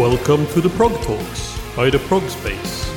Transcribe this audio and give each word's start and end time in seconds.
Welcome 0.00 0.46
to 0.54 0.62
the 0.62 0.70
Prog 0.70 0.94
Talks 1.02 1.58
by 1.76 1.90
the 1.90 1.98
Prog 1.98 2.26
Space. 2.30 2.88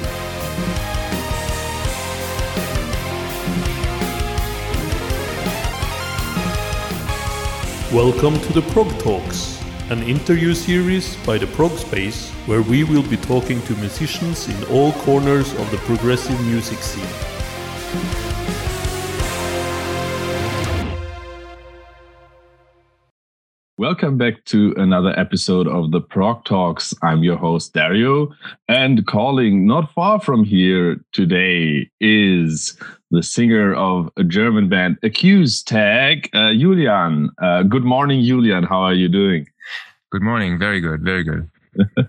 Welcome 7.92 8.40
to 8.40 8.54
the 8.54 8.62
Prog 8.72 8.88
Talks, 9.00 9.62
an 9.90 10.02
interview 10.04 10.54
series 10.54 11.18
by 11.26 11.38
the 11.38 11.48
Prog 11.48 11.78
Space 11.78 12.30
where 12.46 12.62
we 12.62 12.86
will 12.86 13.04
be 13.04 13.18
talking 13.18 13.62
to 13.64 13.76
musicians 13.76 14.48
in 14.48 14.64
all 14.72 14.94
corners 14.94 15.52
of 15.56 15.70
the 15.72 15.78
progressive 15.80 16.40
music 16.46 16.80
scene. 16.80 18.23
Welcome 23.84 24.18
back 24.18 24.46
to 24.46 24.74
another 24.78 25.14
episode 25.20 25.68
of 25.68 25.92
the 25.92 26.00
Prog 26.00 26.46
Talks. 26.46 26.94
I'm 27.04 27.22
your 27.22 27.36
host, 27.36 27.74
Dario, 27.74 28.34
and 28.70 29.06
calling 29.06 29.68
not 29.68 29.92
far 29.92 30.22
from 30.22 30.46
here 30.46 31.04
today 31.12 31.90
is 32.00 32.78
the 33.12 33.22
singer 33.22 33.74
of 33.74 34.10
a 34.16 34.24
German 34.24 34.70
band, 34.70 35.00
Acoustek, 35.04 36.30
uh, 36.34 36.58
Julian. 36.58 37.30
Uh, 37.42 37.64
good 37.64 37.84
morning, 37.84 38.24
Julian. 38.24 38.64
How 38.64 38.80
are 38.84 38.94
you 38.94 39.10
doing? 39.10 39.48
Good 40.14 40.22
morning. 40.22 40.58
Very 40.58 40.80
good. 40.80 41.02
Very 41.02 41.26
good. 41.26 41.50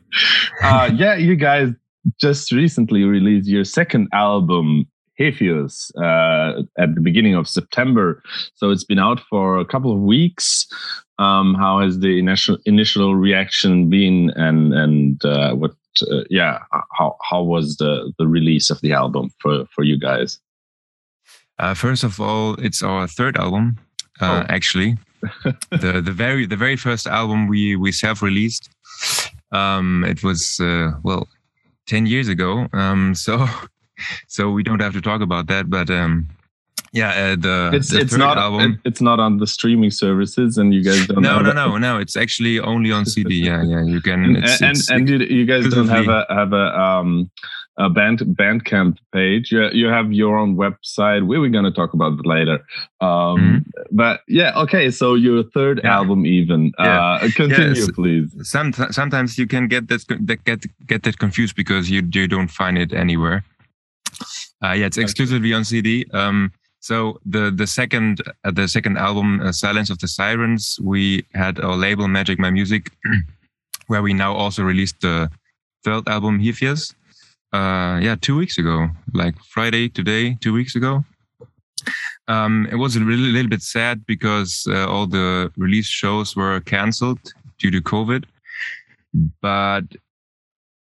uh, 0.62 0.93
yeah, 0.95 1.16
you 1.16 1.34
guys 1.34 1.70
just 2.20 2.52
recently 2.52 3.02
released 3.02 3.48
your 3.48 3.65
second 3.65 4.06
album, 4.12 4.87
Cepheus 5.18 5.91
uh, 5.96 6.62
at 6.78 6.95
the 6.95 7.00
beginning 7.00 7.34
of 7.34 7.48
September. 7.48 8.23
So 8.54 8.70
it's 8.70 8.84
been 8.84 8.98
out 8.98 9.20
for 9.30 9.59
a 9.59 9.64
couple 9.64 9.92
of 9.92 10.00
weeks. 10.00 10.66
Um, 11.18 11.54
how 11.54 11.80
has 11.80 12.00
the 12.00 12.18
initial 12.18 12.59
initial 12.66 13.14
reaction 13.14 13.88
been, 13.88 14.30
and 14.37 14.74
and 14.74 15.24
uh, 15.24 15.54
what? 15.54 15.73
Uh, 16.10 16.24
yeah, 16.29 16.59
how 16.93 17.16
how 17.23 17.43
was 17.43 17.76
the 17.76 18.12
the 18.18 18.26
release 18.26 18.71
of 18.71 18.80
the 18.80 18.93
album 18.93 19.30
for 19.38 19.65
for 19.66 19.84
you 19.84 19.98
guys? 19.98 20.40
Uh, 21.60 21.74
first 21.74 22.02
of 22.02 22.21
all, 22.21 22.54
it's 22.54 22.82
our 22.82 23.06
third 23.06 23.37
album, 23.37 23.78
uh, 24.21 24.43
oh. 24.43 24.52
actually. 24.52 24.99
the 25.71 26.02
the 26.04 26.12
very 26.12 26.46
the 26.46 26.56
very 26.56 26.76
first 26.76 27.06
album 27.06 27.46
we 27.46 27.76
we 27.76 27.93
self 27.93 28.23
released. 28.23 28.68
Um, 29.52 30.04
it 30.04 30.24
was 30.24 30.59
uh, 30.60 30.93
well 31.04 31.28
ten 31.87 32.06
years 32.06 32.28
ago. 32.28 32.66
Um, 32.73 33.15
so 33.15 33.46
so 34.26 34.50
we 34.50 34.62
don't 34.62 34.80
have 34.80 34.92
to 34.95 35.00
talk 35.00 35.20
about 35.20 35.46
that. 35.48 35.70
But 35.70 35.90
um, 35.90 36.28
yeah, 36.92 37.10
uh, 37.10 37.37
the 37.37 37.70
it's 37.74 37.90
the 37.90 38.00
it's 38.00 38.16
not 38.16 38.38
album, 38.38 38.80
it's 38.84 39.00
not 39.00 39.18
on 39.20 39.38
the 39.38 39.46
streaming 39.46 39.90
services, 39.90 40.59
and 40.59 40.73
you 40.73 40.82
guys 40.82 41.06
don't. 41.06 41.23
No, 41.23 41.40
no, 41.40 41.52
no, 41.52 41.76
no. 41.76 41.98
It's 41.98 42.16
actually 42.16 42.60
only 42.60 42.92
on 42.92 43.04
CD. 43.04 43.34
yeah, 43.45 43.62
yeah. 43.62 43.82
You 43.82 44.00
can. 44.00 44.24
and 44.24 44.37
it's, 44.38 44.62
and, 44.62 44.76
it's 44.76 44.90
and 44.90 45.09
you, 45.09 45.18
you 45.18 45.45
guys 45.45 45.68
don't 45.68 45.88
have 45.88 46.09
a 46.09 46.26
have 46.28 46.52
a 46.52 46.78
um 46.78 47.30
a 47.76 47.90
band 47.90 48.20
Bandcamp 48.20 48.98
page. 49.12 49.50
You, 49.50 49.68
you 49.72 49.88
have 49.88 50.12
your 50.12 50.38
own 50.38 50.56
website. 50.56 51.26
We 51.26 51.38
were 51.38 51.48
going 51.48 51.65
to 51.65 51.72
talk 51.72 51.92
about 51.92 52.12
it 52.18 52.26
later. 52.26 52.65
Um, 53.00 53.09
mm-hmm. 53.10 53.59
But 53.90 54.20
yeah, 54.28 54.52
okay. 54.60 54.90
So 54.90 55.15
your 55.15 55.42
third 55.42 55.80
yeah. 55.82 55.96
album, 55.96 56.26
even. 56.26 56.72
Yeah. 56.78 57.00
Uh, 57.00 57.28
continue, 57.34 57.74
yeah, 57.74 57.87
please. 57.92 58.48
Some, 58.48 58.72
sometimes 58.72 59.37
you 59.38 59.46
can 59.46 59.66
get 59.66 59.88
that 59.88 60.06
get 60.45 60.65
get 60.87 61.02
that 61.02 61.18
confused 61.18 61.56
because 61.56 61.90
you 61.90 62.02
you 62.12 62.28
don't 62.28 62.48
find 62.48 62.78
it 62.78 62.92
anywhere. 62.92 63.45
Uh, 64.65 64.72
yeah, 64.72 64.87
it's 64.87 64.97
exclusively 64.97 65.53
on 65.53 65.62
CD. 65.62 66.06
Um, 66.15 66.50
so 66.81 67.20
the 67.26 67.50
the 67.50 67.66
second 67.66 68.22
uh, 68.44 68.50
the 68.50 68.66
second 68.66 68.97
album, 68.97 69.41
uh, 69.41 69.53
Silence 69.53 69.91
of 69.91 69.98
the 69.98 70.09
Sirens, 70.09 70.78
we 70.82 71.25
had 71.34 71.60
our 71.60 71.76
label 71.76 72.09
Magic 72.09 72.38
My 72.38 72.50
Music, 72.50 72.91
where 73.88 74.03
we 74.03 74.15
now 74.15 74.32
also 74.32 74.62
released 74.62 75.00
the 75.03 75.31
third 75.84 76.09
album 76.09 76.43
Cepheus. 76.43 76.94
Uh, 77.53 78.00
yeah, 78.03 78.16
two 78.21 78.37
weeks 78.37 78.56
ago, 78.56 78.89
like 79.12 79.34
Friday 79.44 79.89
today, 79.89 80.37
two 80.41 80.55
weeks 80.55 80.75
ago. 80.77 81.05
Um, 82.27 82.66
it 82.72 82.77
was 82.77 82.97
a 82.97 83.00
really, 83.00 83.31
little 83.33 83.50
bit 83.50 83.62
sad 83.62 84.06
because 84.06 84.66
uh, 84.66 84.89
all 84.89 85.06
the 85.06 85.53
release 85.59 85.87
shows 85.87 86.34
were 86.34 86.60
cancelled 86.60 87.21
due 87.59 87.71
to 87.71 87.83
COVID. 87.83 88.25
But 89.43 89.84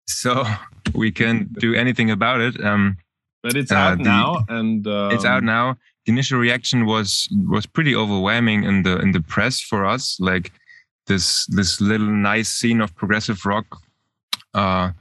so 0.07 0.45
we 0.95 1.11
can't 1.11 1.53
do 1.59 1.75
anything 1.75 2.13
about 2.13 2.41
it. 2.41 2.65
Um, 2.65 2.97
but 3.43 3.57
it's 3.57 3.73
uh, 3.73 3.77
out 3.77 3.99
the, 3.99 4.05
now, 4.05 4.45
and 4.49 4.87
um, 4.87 5.11
it's 5.13 5.25
out 5.25 5.43
now. 5.43 5.77
The 6.07 6.13
initial 6.13 6.39
reaction 6.39 6.87
was 6.87 7.29
was 7.49 7.67
pretty 7.67 7.95
overwhelming 7.95 8.65
in 8.65 8.83
the 8.83 8.99
in 8.99 9.13
the 9.13 9.21
press 9.21 9.61
for 9.61 9.85
us. 9.85 10.19
Like 10.21 10.53
this 11.07 11.47
this 11.47 11.81
little 11.81 12.07
nice 12.07 12.49
scene 12.49 12.81
of 12.81 12.95
progressive 12.95 13.45
rock 13.45 13.67
uh, 14.55 14.93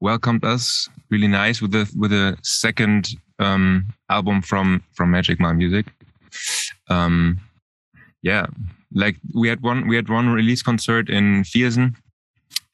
welcomed 0.00 0.44
us 0.44 0.88
really 1.10 1.28
nice 1.28 1.60
with 1.60 1.72
the 1.72 1.90
with 1.96 2.12
a 2.12 2.36
second 2.42 3.08
um, 3.38 3.86
album 4.08 4.42
from 4.42 4.82
from 4.94 5.10
Magic 5.10 5.40
My 5.40 5.52
Music. 5.52 5.86
Um, 6.88 7.40
yeah, 8.22 8.46
like 8.94 9.16
we 9.34 9.48
had 9.48 9.60
one 9.62 9.86
we 9.86 9.96
had 9.96 10.08
one 10.08 10.28
release 10.30 10.62
concert 10.62 11.10
in 11.10 11.42
Viersen. 11.44 11.94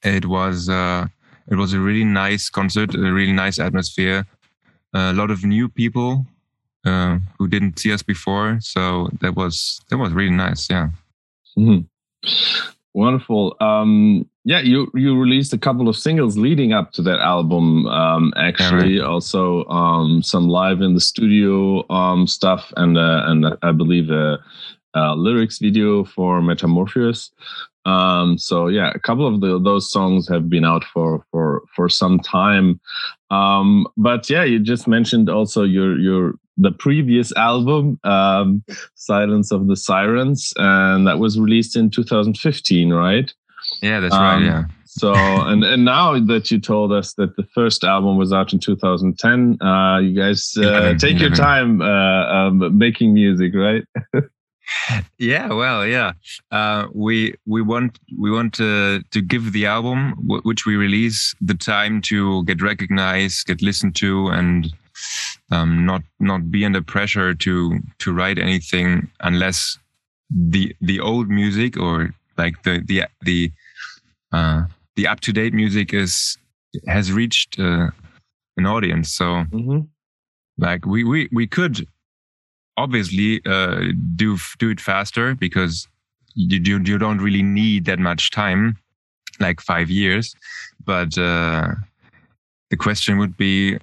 It 0.02 0.26
was 0.26 0.68
uh, 0.68 1.06
it 1.48 1.56
was 1.56 1.72
a 1.72 1.80
really 1.80 2.04
nice 2.04 2.48
concert, 2.48 2.94
a 2.94 3.12
really 3.12 3.32
nice 3.32 3.58
atmosphere 3.58 4.26
a 4.96 5.12
lot 5.12 5.30
of 5.30 5.44
new 5.44 5.68
people 5.68 6.26
uh, 6.84 7.18
who 7.38 7.48
didn't 7.48 7.78
see 7.78 7.92
us 7.92 8.02
before. 8.02 8.58
So 8.60 9.10
that 9.20 9.34
was 9.36 9.80
that 9.90 9.98
was 9.98 10.12
really 10.12 10.34
nice. 10.34 10.70
Yeah. 10.70 10.90
Mm-hmm. 11.58 11.86
Wonderful. 12.94 13.56
Um, 13.60 14.26
yeah, 14.44 14.60
you 14.60 14.90
you 14.94 15.18
released 15.18 15.52
a 15.52 15.58
couple 15.58 15.88
of 15.88 15.96
singles 15.96 16.38
leading 16.38 16.72
up 16.72 16.92
to 16.92 17.02
that 17.02 17.20
album. 17.20 17.86
Um, 17.86 18.32
actually, 18.36 18.94
yeah, 18.94 19.02
right. 19.02 19.10
also 19.10 19.64
um, 19.66 20.22
some 20.22 20.48
live 20.48 20.80
in 20.80 20.94
the 20.94 21.00
studio 21.00 21.84
um, 21.90 22.26
stuff, 22.26 22.72
and 22.76 22.96
uh, 22.96 23.24
and 23.26 23.46
I 23.62 23.72
believe 23.72 24.10
a, 24.10 24.38
a 24.94 25.14
lyrics 25.14 25.58
video 25.58 26.04
for 26.04 26.40
Metamorphosis. 26.40 27.32
Um, 27.86 28.36
so 28.36 28.66
yeah, 28.66 28.90
a 28.94 28.98
couple 28.98 29.26
of 29.26 29.40
the, 29.40 29.60
those 29.60 29.90
songs 29.90 30.28
have 30.28 30.50
been 30.50 30.64
out 30.64 30.84
for 30.84 31.24
for 31.30 31.62
for 31.74 31.88
some 31.88 32.18
time. 32.18 32.80
Um, 33.30 33.86
but 33.96 34.28
yeah, 34.28 34.44
you 34.44 34.58
just 34.58 34.88
mentioned 34.88 35.30
also 35.30 35.62
your 35.62 35.98
your 35.98 36.34
the 36.58 36.72
previous 36.72 37.34
album, 37.36 38.00
um, 38.02 38.64
Silence 38.94 39.52
of 39.52 39.68
the 39.68 39.76
Sirens, 39.76 40.52
and 40.56 41.06
that 41.06 41.18
was 41.18 41.38
released 41.38 41.76
in 41.76 41.90
2015, 41.90 42.92
right? 42.92 43.32
Yeah, 43.82 44.00
that's 44.00 44.14
right. 44.14 44.42
Yeah. 44.42 44.58
Um, 44.58 44.72
so 44.84 45.12
and 45.12 45.62
and 45.62 45.84
now 45.84 46.18
that 46.18 46.50
you 46.50 46.58
told 46.58 46.90
us 46.90 47.14
that 47.14 47.36
the 47.36 47.44
first 47.54 47.84
album 47.84 48.16
was 48.16 48.32
out 48.32 48.52
in 48.52 48.58
2010, 48.58 49.60
uh, 49.60 49.98
you 49.98 50.18
guys 50.18 50.56
uh, 50.56 50.94
take 50.98 51.20
your 51.20 51.30
time 51.30 51.82
uh, 51.82 52.26
um, 52.32 52.76
making 52.76 53.14
music, 53.14 53.52
right? 53.54 53.84
yeah 55.18 55.52
well 55.52 55.86
yeah 55.86 56.12
uh, 56.50 56.86
we 56.92 57.34
we 57.46 57.62
want 57.62 57.98
we 58.18 58.30
want 58.30 58.52
to 58.54 59.02
to 59.10 59.20
give 59.22 59.52
the 59.52 59.66
album 59.66 60.14
w- 60.26 60.42
which 60.42 60.66
we 60.66 60.76
release 60.76 61.34
the 61.40 61.54
time 61.54 62.00
to 62.00 62.44
get 62.44 62.60
recognized 62.62 63.46
get 63.46 63.62
listened 63.62 63.94
to 63.94 64.28
and 64.28 64.72
um, 65.50 65.86
not 65.86 66.02
not 66.20 66.50
be 66.50 66.64
under 66.64 66.82
pressure 66.82 67.34
to 67.34 67.78
to 67.98 68.12
write 68.12 68.38
anything 68.38 69.08
unless 69.20 69.78
the 70.30 70.74
the 70.80 71.00
old 71.00 71.28
music 71.28 71.76
or 71.76 72.14
like 72.36 72.62
the 72.62 72.82
the 72.86 73.04
the 73.22 73.52
uh, 74.32 74.64
the 74.96 75.06
up 75.06 75.20
to 75.20 75.32
date 75.32 75.54
music 75.54 75.94
is 75.94 76.36
has 76.86 77.12
reached 77.12 77.58
uh, 77.58 77.90
an 78.56 78.66
audience 78.66 79.12
so 79.12 79.24
mm-hmm. 79.24 79.80
like 80.58 80.84
we 80.84 81.04
we 81.04 81.28
we 81.32 81.46
could 81.46 81.86
obviously 82.76 83.40
uh, 83.46 83.92
do 84.14 84.38
do 84.58 84.70
it 84.70 84.80
faster 84.80 85.34
because 85.34 85.88
you, 86.34 86.60
you 86.62 86.82
you 86.84 86.98
don't 86.98 87.18
really 87.18 87.42
need 87.42 87.84
that 87.86 87.98
much 87.98 88.30
time, 88.30 88.76
like 89.40 89.60
five 89.60 89.90
years. 89.90 90.34
But 90.84 91.16
uh, 91.18 91.74
the 92.70 92.76
question 92.76 93.18
would 93.18 93.36
be 93.36 93.78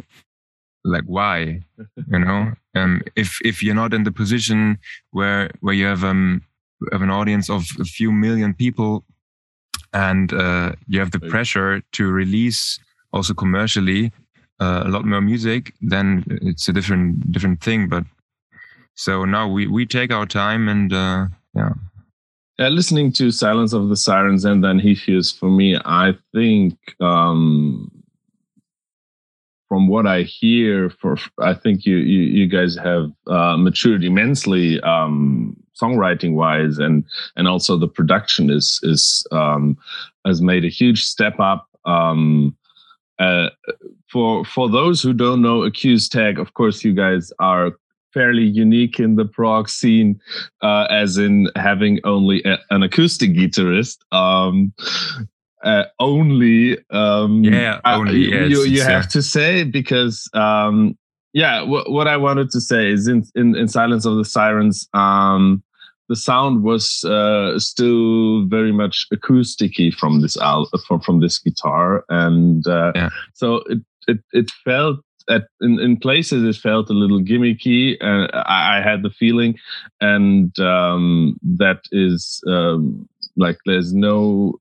like 0.85 1.03
why 1.06 1.63
you 2.07 2.19
know? 2.19 2.51
Um, 2.75 3.03
if 3.15 3.38
if 3.45 3.62
you're 3.62 3.75
not 3.75 3.94
in 3.94 4.03
the 4.03 4.12
position 4.12 4.79
where 5.12 5.51
where 5.59 5.75
you 5.75 5.85
have 5.85 6.03
um 6.03 6.41
have 6.91 7.03
an 7.03 7.12
audience 7.12 7.47
of 7.47 7.67
a 7.79 7.83
few 7.83 8.12
million 8.12 8.56
people 8.56 9.03
and 9.94 10.33
uh, 10.33 10.71
you 10.88 11.00
have 11.00 11.12
the 11.12 11.19
pressure 11.19 11.83
to 11.91 12.12
release 12.12 12.79
also 13.12 13.35
commercially 13.35 14.12
uh, 14.59 14.81
a 14.85 14.89
lot 14.89 15.06
more 15.06 15.21
music 15.21 15.71
then 15.81 16.25
it's 16.41 16.67
a 16.67 16.73
different 16.73 17.31
different 17.31 17.62
thing. 17.62 17.88
But 17.88 18.06
so 18.95 19.25
now 19.25 19.47
we 19.47 19.67
we 19.67 19.85
take 19.85 20.11
our 20.11 20.25
time 20.25 20.69
and 20.69 20.93
uh, 20.93 21.27
yeah. 21.55 21.73
Listening 22.59 23.11
to 23.13 23.31
Silence 23.31 23.73
of 23.73 23.89
the 23.89 23.97
Sirens 23.97 24.45
and 24.45 24.63
then 24.63 24.79
Cepheus 24.79 25.31
for 25.31 25.49
me, 25.49 25.77
I 25.83 26.13
think 26.33 26.77
um, 27.01 27.91
from 29.67 29.87
what 29.87 30.05
I 30.05 30.21
hear, 30.21 30.91
for 30.91 31.17
I 31.39 31.55
think 31.55 31.83
you 31.83 31.97
you, 31.97 32.21
you 32.21 32.47
guys 32.47 32.77
have 32.77 33.11
uh, 33.25 33.57
matured 33.57 34.03
immensely 34.03 34.79
um, 34.81 35.57
songwriting 35.81 36.33
wise, 36.33 36.77
and 36.77 37.03
and 37.35 37.47
also 37.47 37.75
the 37.75 37.87
production 37.87 38.51
is 38.51 38.79
is 38.83 39.25
um, 39.31 39.75
has 40.27 40.43
made 40.43 40.63
a 40.63 40.69
huge 40.69 41.03
step 41.03 41.39
up. 41.39 41.67
Um, 41.85 42.55
uh, 43.17 43.49
for 44.11 44.45
for 44.45 44.69
those 44.69 45.01
who 45.01 45.11
don't 45.11 45.41
know 45.41 45.61
Acoustek, 45.61 46.39
of 46.39 46.53
course, 46.53 46.83
you 46.83 46.93
guys 46.93 47.33
are 47.39 47.71
fairly 48.13 48.44
unique 48.44 49.00
in 49.00 49.15
the 49.15 49.25
prog 49.25 49.69
scene, 49.69 50.19
uh, 50.62 50.88
as 50.89 51.18
in 51.18 51.50
having 51.56 52.00
only 52.04 52.44
a, 52.44 52.60
an 52.69 52.83
acoustic 52.83 53.31
guitarist. 53.31 53.98
Um, 54.12 54.74
uh, 55.63 55.86
only, 56.00 56.77
um, 56.89 57.44
yeah, 57.44 57.80
only. 57.86 58.33
Uh, 58.33 58.45
you, 58.45 58.63
you 58.63 58.81
have 58.81 59.07
to 59.10 59.21
say 59.21 59.63
because 59.63 60.30
um, 60.33 60.98
yeah, 61.33 61.62
what, 61.62 61.89
what 61.89 62.07
I 62.07 62.18
wanted 62.18 62.51
to 62.51 62.62
say 62.62 62.92
is 62.92 63.07
in, 63.07 63.24
in, 63.36 63.56
in 63.56 63.68
Silence 63.68 64.06
of 64.06 64.18
the 64.18 64.25
Sirens, 64.25 64.88
um, 64.94 65.63
the 66.10 66.15
sound 66.15 66.63
was 66.63 67.04
uh, 67.06 67.57
still 67.57 68.45
very 68.45 68.71
much 68.71 69.07
acousticy 69.13 69.94
from 69.94 70.21
this 70.21 70.38
al- 70.38 70.69
from 70.86 71.00
from 71.00 71.21
this 71.21 71.39
guitar, 71.39 72.06
and 72.10 72.68
uh, 72.68 72.92
yeah. 72.94 73.10
so 73.33 73.63
it, 73.68 73.80
it 74.07 74.19
it 74.33 74.51
felt 74.65 75.00
at 75.29 75.43
in, 75.61 75.79
in 75.79 75.97
places 75.97 76.43
it 76.43 76.59
felt 76.59 76.89
a 76.89 76.93
little 76.93 77.21
gimmicky. 77.21 77.97
and 78.01 78.29
I, 78.33 78.77
I 78.77 78.81
had 78.81 79.03
the 79.03 79.09
feeling, 79.09 79.57
and 80.01 80.57
um, 80.59 81.39
that 81.43 81.81
is 81.91 82.41
um, 82.47 83.07
like 83.35 83.57
there's 83.65 83.93
no 83.93 84.59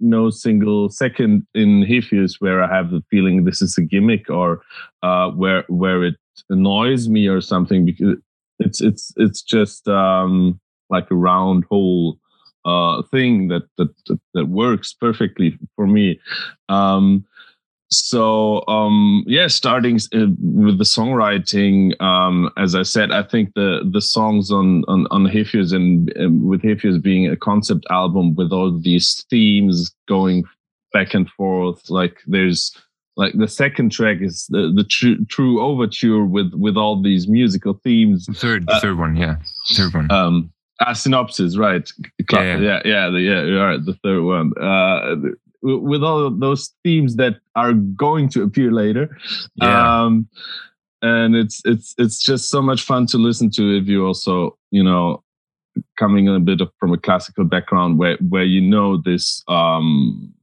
no 0.00 0.30
single 0.30 0.88
second 0.88 1.46
in 1.54 1.84
Cepheus 1.86 2.40
where 2.40 2.62
I 2.62 2.74
have 2.74 2.90
the 2.90 3.02
feeling 3.10 3.44
this 3.44 3.60
is 3.60 3.76
a 3.76 3.82
gimmick 3.82 4.30
or 4.30 4.62
uh, 5.02 5.30
where 5.30 5.64
where 5.68 6.04
it 6.04 6.16
annoys 6.48 7.08
me 7.08 7.26
or 7.26 7.40
something 7.40 7.84
because 7.84 8.16
it's 8.58 8.80
it's 8.80 9.12
it's 9.16 9.42
just 9.42 9.88
um, 9.88 10.60
like 10.88 11.10
a 11.10 11.14
round 11.14 11.64
hole 11.64 12.18
uh, 12.64 13.02
thing 13.10 13.48
that, 13.48 13.62
that 13.78 14.18
that 14.34 14.46
works 14.46 14.92
perfectly 14.92 15.58
for 15.76 15.86
me. 15.86 16.20
Um, 16.68 17.24
so 17.90 18.64
um 18.68 19.24
yeah 19.26 19.46
starting 19.46 19.96
uh, 20.14 20.26
with 20.40 20.78
the 20.78 20.84
songwriting 20.84 22.00
um 22.00 22.48
as 22.56 22.74
i 22.74 22.82
said 22.82 23.10
i 23.10 23.22
think 23.22 23.52
the 23.54 23.80
the 23.92 24.00
songs 24.00 24.50
on 24.52 24.84
on 24.86 25.06
on 25.10 25.26
Cepheus 25.26 25.72
and, 25.72 26.10
and 26.16 26.44
with 26.44 26.62
Cepheus 26.62 26.98
being 26.98 27.28
a 27.28 27.36
concept 27.36 27.84
album 27.90 28.34
with 28.34 28.52
all 28.52 28.78
these 28.78 29.24
themes 29.28 29.92
going 30.06 30.44
back 30.92 31.14
and 31.14 31.28
forth 31.30 31.90
like 31.90 32.18
there's 32.26 32.76
like 33.16 33.34
the 33.34 33.48
second 33.48 33.90
track 33.92 34.18
is 34.20 34.46
the, 34.48 34.72
the 34.74 34.84
tr- 34.84 35.22
true 35.28 35.60
overture 35.60 36.24
with 36.24 36.54
with 36.54 36.76
all 36.76 37.02
these 37.02 37.28
musical 37.28 37.74
themes. 37.84 38.26
The 38.26 38.32
third 38.32 38.66
the 38.66 38.72
uh, 38.72 38.80
third 38.80 38.98
one 38.98 39.16
yeah 39.16 39.36
third 39.74 39.92
one. 39.92 40.10
um 40.10 40.52
a 40.80 40.94
synopsis 40.94 41.58
right. 41.58 41.88
Yeah 42.32 42.42
yeah. 42.42 42.58
Yeah, 42.58 42.80
yeah, 42.84 43.10
the, 43.10 43.20
yeah 43.20 43.40
right 43.62 43.84
the 43.84 43.94
third 44.02 44.22
one. 44.22 44.52
Uh 44.58 45.16
with 45.62 46.02
all 46.02 46.30
those 46.30 46.74
themes 46.82 47.16
that 47.16 47.36
are 47.54 47.72
going 47.72 48.28
to 48.30 48.42
appear 48.42 48.70
later. 48.72 49.16
Yeah. 49.56 50.04
Um, 50.04 50.28
and 51.02 51.34
it's 51.34 51.62
it's 51.64 51.94
it's 51.98 52.22
just 52.22 52.50
so 52.50 52.60
much 52.60 52.82
fun 52.82 53.06
to 53.06 53.18
listen 53.18 53.50
to 53.50 53.76
if 53.76 53.86
you 53.86 54.06
also 54.06 54.58
you 54.70 54.82
know 54.82 55.22
coming 55.98 56.28
a 56.28 56.40
bit 56.40 56.60
of, 56.60 56.70
from 56.78 56.92
a 56.92 56.98
classical 56.98 57.44
background 57.44 57.98
where 57.98 58.16
where 58.28 58.44
you 58.44 58.60
know 58.60 58.96
this 58.98 59.42
um 59.48 60.34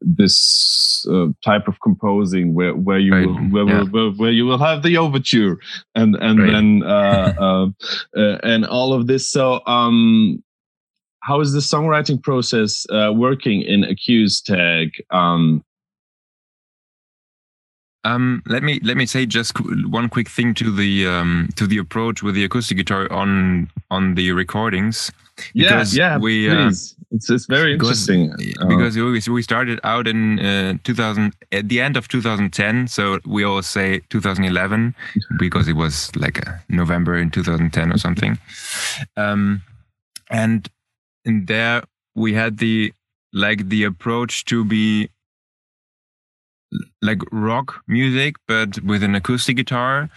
this 0.00 1.06
uh, 1.10 1.26
type 1.44 1.68
of 1.68 1.78
composing 1.82 2.54
where 2.54 2.74
where 2.74 2.98
you 2.98 3.12
right. 3.12 3.26
will 3.26 3.34
where, 3.34 3.66
yeah. 3.66 3.82
where, 3.90 4.10
where, 4.10 4.30
you 4.30 4.46
will 4.46 4.58
have 4.58 4.82
the 4.82 4.96
overture 4.96 5.58
and 5.94 6.16
and 6.16 6.40
right. 6.40 6.50
then 6.50 6.82
uh, 6.82 7.34
uh, 7.38 7.66
uh, 8.16 8.38
and 8.42 8.64
all 8.64 8.94
of 8.94 9.06
this 9.06 9.30
so 9.30 9.60
um 9.66 10.42
how 11.24 11.40
is 11.40 11.52
the 11.52 11.60
songwriting 11.60 12.22
process 12.22 12.86
uh, 12.90 13.10
working 13.14 13.62
in 13.62 13.82
Acoustek? 13.82 14.90
Um, 15.10 15.64
um, 18.04 18.42
let 18.46 18.62
me 18.62 18.78
let 18.82 18.98
me 18.98 19.06
say 19.06 19.24
just 19.24 19.58
one 19.88 20.10
quick 20.10 20.28
thing 20.28 20.52
to 20.54 20.70
the 20.70 21.06
um, 21.06 21.48
to 21.56 21.66
the 21.66 21.78
approach 21.78 22.22
with 22.22 22.34
the 22.34 22.44
acoustic 22.44 22.76
guitar 22.76 23.10
on 23.10 23.70
on 23.90 24.14
the 24.14 24.32
recordings. 24.32 25.10
Because 25.54 25.96
yeah, 25.96 26.12
yeah, 26.12 26.18
we, 26.18 26.48
uh, 26.48 26.66
please. 26.66 26.94
It's, 27.10 27.30
it's 27.30 27.46
very 27.46 27.74
because, 27.74 28.08
interesting 28.08 28.54
uh, 28.60 28.66
because 28.66 28.94
we 28.94 29.32
we 29.32 29.42
started 29.42 29.80
out 29.82 30.06
in 30.06 30.38
uh, 30.38 30.74
2000 30.84 31.34
at 31.52 31.68
the 31.70 31.80
end 31.80 31.96
of 31.96 32.06
2010, 32.08 32.86
so 32.88 33.18
we 33.24 33.42
always 33.44 33.66
say 33.66 34.00
2011 34.10 34.94
because 35.38 35.66
it 35.68 35.76
was 35.76 36.14
like 36.16 36.46
November 36.68 37.16
in 37.16 37.30
2010 37.30 37.92
or 37.92 37.98
something. 37.98 38.38
Um, 39.16 39.62
and 40.30 40.68
in 41.24 41.46
there 41.46 41.82
we 42.14 42.34
had 42.34 42.58
the 42.58 42.92
like 43.32 43.68
the 43.68 43.84
approach 43.84 44.44
to 44.44 44.64
be 44.64 45.08
like 47.02 47.20
rock 47.30 47.82
music 47.86 48.36
but 48.46 48.82
with 48.82 49.02
an 49.02 49.14
acoustic 49.14 49.56
guitar 49.56 50.08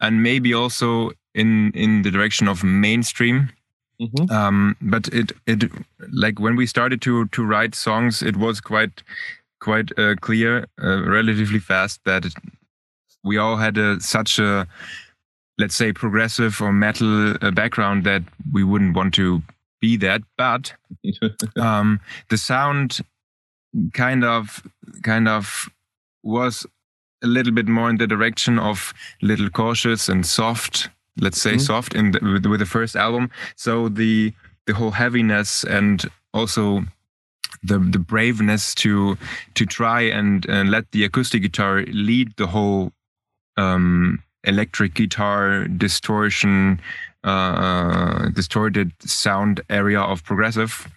and 0.00 0.22
maybe 0.22 0.52
also 0.54 1.10
in 1.34 1.70
in 1.72 2.02
the 2.02 2.10
direction 2.10 2.48
of 2.48 2.64
mainstream 2.64 3.50
mm-hmm. 4.00 4.30
um, 4.30 4.76
but 4.80 5.08
it 5.08 5.32
it 5.46 5.70
like 6.12 6.40
when 6.40 6.56
we 6.56 6.66
started 6.66 7.00
to 7.00 7.26
to 7.28 7.44
write 7.44 7.74
songs 7.74 8.22
it 8.22 8.36
was 8.36 8.60
quite 8.60 9.02
quite 9.60 9.96
uh, 9.98 10.14
clear 10.20 10.66
uh, 10.82 11.02
relatively 11.08 11.58
fast 11.58 12.00
that 12.04 12.24
it, 12.24 12.34
we 13.24 13.38
all 13.38 13.56
had 13.56 13.78
a, 13.78 14.00
such 14.00 14.38
a 14.38 14.66
let's 15.58 15.76
say 15.76 15.92
progressive 15.92 16.60
or 16.60 16.72
metal 16.72 17.34
uh, 17.40 17.50
background 17.52 18.04
that 18.04 18.22
we 18.52 18.64
wouldn't 18.64 18.96
want 18.96 19.14
to 19.14 19.42
be 19.82 19.98
that, 19.98 20.22
but 20.38 20.72
um, 21.60 22.00
the 22.30 22.38
sound 22.38 23.00
kind 23.92 24.24
of 24.24 24.62
kind 25.02 25.28
of 25.28 25.68
was 26.22 26.64
a 27.22 27.26
little 27.26 27.52
bit 27.52 27.68
more 27.68 27.90
in 27.90 27.98
the 27.98 28.06
direction 28.06 28.58
of 28.58 28.94
little 29.20 29.50
cautious 29.50 30.08
and 30.08 30.24
soft 30.26 30.88
let's 31.20 31.40
say 31.40 31.52
mm-hmm. 31.52 31.60
soft 31.60 31.94
in 31.94 32.12
the, 32.12 32.20
with, 32.22 32.46
with, 32.46 32.60
the 32.60 32.66
first 32.66 32.96
album 32.96 33.30
so 33.56 33.88
the 33.88 34.32
the 34.66 34.74
whole 34.74 34.90
heaviness 34.90 35.64
and 35.64 36.04
also 36.34 36.84
the 37.62 37.78
the 37.78 37.98
braveness 37.98 38.74
to 38.74 39.16
to 39.54 39.64
try 39.64 40.02
and, 40.02 40.46
and 40.46 40.70
let 40.70 40.90
the 40.92 41.04
acoustic 41.04 41.42
guitar 41.42 41.84
lead 41.88 42.32
the 42.36 42.46
whole 42.46 42.92
um, 43.56 44.22
electric 44.44 44.94
guitar 44.94 45.64
distortion 45.64 46.80
uh, 47.24 48.28
distorted 48.30 48.92
sound 49.00 49.60
area 49.68 50.00
of 50.00 50.24
progressive 50.24 50.88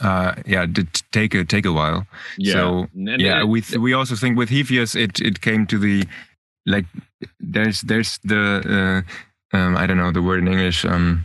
uh, 0.00 0.34
yeah, 0.46 0.66
did 0.66 0.88
take 1.12 1.34
a 1.34 1.44
take 1.44 1.66
a 1.66 1.72
while. 1.72 2.06
Yeah. 2.36 2.52
So 2.52 2.86
and 2.94 3.20
yeah, 3.20 3.44
we 3.44 3.62
we 3.78 3.92
also 3.92 4.14
think 4.14 4.38
with 4.38 4.50
Cepheus 4.50 4.94
it 4.94 5.20
it 5.20 5.40
came 5.40 5.66
to 5.66 5.78
the 5.78 6.04
like 6.66 6.86
there's 7.40 7.80
there's 7.82 8.18
the 8.24 9.04
uh, 9.52 9.56
um, 9.56 9.76
I 9.76 9.86
don't 9.86 9.96
know 9.96 10.12
the 10.12 10.22
word 10.22 10.40
in 10.40 10.48
English. 10.48 10.84
Um, 10.84 11.24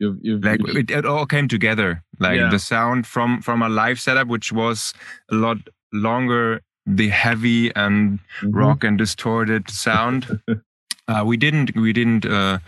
you've, 0.00 0.18
you've, 0.22 0.44
like 0.44 0.60
it, 0.68 0.90
it, 0.90 1.06
all 1.06 1.26
came 1.26 1.46
together. 1.46 2.02
Like 2.18 2.38
yeah. 2.38 2.50
the 2.50 2.58
sound 2.58 3.06
from 3.06 3.40
from 3.40 3.62
a 3.62 3.68
live 3.68 4.00
setup, 4.00 4.26
which 4.26 4.52
was 4.52 4.92
a 5.30 5.34
lot 5.34 5.58
longer, 5.92 6.60
the 6.86 7.08
heavy 7.08 7.74
and 7.76 8.18
mm-hmm. 8.40 8.50
rock 8.50 8.82
and 8.82 8.98
distorted 8.98 9.70
sound. 9.70 10.40
uh, 11.08 11.22
we 11.24 11.36
didn't 11.36 11.76
we 11.76 11.92
didn't 11.92 12.26
uh, 12.26 12.58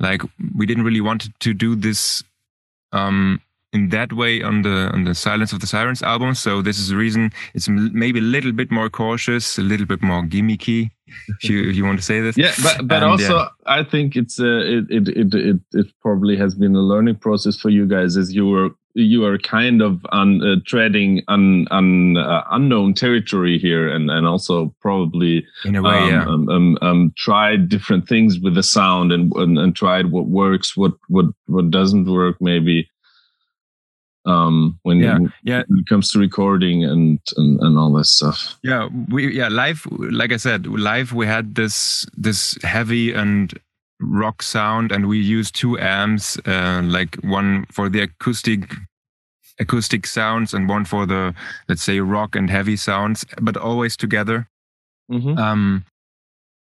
like 0.00 0.22
we 0.54 0.66
didn't 0.66 0.84
really 0.84 1.00
want 1.00 1.28
to 1.40 1.54
do 1.54 1.74
this 1.74 2.22
um, 2.92 3.40
in 3.72 3.88
that 3.90 4.12
way 4.12 4.42
on 4.42 4.62
the 4.62 4.90
on 4.92 5.04
the 5.04 5.14
Silence 5.14 5.52
of 5.52 5.60
the 5.60 5.66
Sirens 5.66 6.02
album. 6.02 6.34
So 6.34 6.62
this 6.62 6.78
is 6.78 6.88
the 6.88 6.96
reason 6.96 7.32
it's 7.54 7.68
maybe 7.68 8.18
a 8.18 8.22
little 8.22 8.52
bit 8.52 8.70
more 8.70 8.88
cautious, 8.88 9.58
a 9.58 9.62
little 9.62 9.86
bit 9.86 10.02
more 10.02 10.22
gimmicky. 10.22 10.90
If 11.28 11.48
you 11.48 11.68
if 11.68 11.76
you 11.76 11.84
want 11.84 11.98
to 11.98 12.04
say 12.04 12.20
this, 12.20 12.36
yeah, 12.36 12.52
but 12.62 12.88
but 12.88 13.02
and, 13.02 13.12
also 13.12 13.36
yeah. 13.36 13.48
I 13.66 13.84
think 13.84 14.16
it's 14.16 14.40
uh, 14.40 14.62
it, 14.64 14.84
it 14.90 15.08
it 15.08 15.34
it 15.34 15.60
it 15.72 15.86
probably 16.00 16.36
has 16.36 16.54
been 16.54 16.74
a 16.74 16.80
learning 16.80 17.16
process 17.16 17.56
for 17.56 17.70
you 17.70 17.86
guys 17.86 18.16
as 18.16 18.34
you 18.34 18.46
were 18.46 18.70
you 18.96 19.26
are 19.26 19.36
kind 19.36 19.82
of 19.82 20.04
on 20.10 20.42
uh, 20.42 20.56
treading 20.64 21.22
on 21.28 21.68
on 21.68 22.16
uh, 22.16 22.42
unknown 22.50 22.94
territory 22.94 23.58
here, 23.58 23.88
and 23.88 24.10
and 24.10 24.26
also 24.26 24.74
probably 24.80 25.46
in 25.66 25.76
a 25.76 25.82
way, 25.82 25.98
um, 25.98 26.08
yeah. 26.08 26.24
Um, 26.24 26.48
um, 26.48 26.78
um, 26.80 27.14
tried 27.16 27.68
different 27.68 28.08
things 28.08 28.40
with 28.40 28.54
the 28.54 28.62
sound 28.62 29.12
and, 29.12 29.30
and, 29.34 29.58
and 29.58 29.76
tried 29.76 30.10
what 30.10 30.26
works, 30.26 30.76
what 30.76 30.94
what 31.08 31.26
what 31.46 31.70
doesn't 31.70 32.10
work, 32.10 32.36
maybe. 32.40 32.88
Um, 34.24 34.80
when, 34.82 34.98
yeah, 34.98 35.18
yeah. 35.44 35.62
when 35.68 35.78
it 35.78 35.86
comes 35.86 36.10
to 36.10 36.18
recording 36.18 36.82
and, 36.82 37.20
and 37.36 37.60
and 37.60 37.78
all 37.78 37.92
that 37.92 38.06
stuff. 38.06 38.58
Yeah, 38.64 38.88
we 39.08 39.32
yeah 39.32 39.48
live. 39.48 39.86
Like 39.90 40.32
I 40.32 40.38
said, 40.38 40.66
live 40.66 41.12
we 41.12 41.26
had 41.26 41.54
this 41.54 42.06
this 42.16 42.58
heavy 42.62 43.12
and 43.12 43.52
rock 44.00 44.42
sound 44.42 44.92
and 44.92 45.06
we 45.08 45.18
use 45.18 45.50
two 45.50 45.78
amps 45.78 46.38
uh, 46.46 46.82
like 46.84 47.16
one 47.16 47.66
for 47.70 47.88
the 47.88 48.00
acoustic 48.00 48.74
acoustic 49.58 50.06
sounds 50.06 50.52
and 50.52 50.68
one 50.68 50.84
for 50.84 51.06
the 51.06 51.34
let's 51.68 51.82
say 51.82 52.00
rock 52.00 52.36
and 52.36 52.50
heavy 52.50 52.76
sounds 52.76 53.24
but 53.40 53.56
always 53.56 53.96
together 53.96 54.48
mm-hmm. 55.10 55.38
um, 55.38 55.84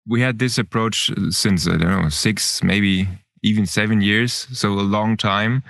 we 0.07 0.23
had 0.23 0.39
this 0.39 0.57
approach 0.57 1.11
since 1.31 1.69
i 1.69 1.77
don't 1.77 2.03
know 2.03 2.09
six 2.09 2.63
maybe 2.63 3.07
even 3.43 3.67
seven 3.67 4.01
years, 4.01 4.33
so 4.53 4.73
a 4.73 4.81
long 4.83 5.17
time. 5.17 5.63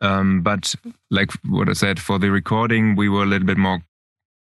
Um, 0.00 0.42
but 0.42 0.74
like 1.10 1.30
what 1.44 1.68
I 1.68 1.72
said, 1.72 2.00
for 2.00 2.18
the 2.18 2.30
recording, 2.30 2.96
we 2.96 3.08
were 3.08 3.22
a 3.22 3.26
little 3.26 3.46
bit 3.46 3.58
more 3.58 3.82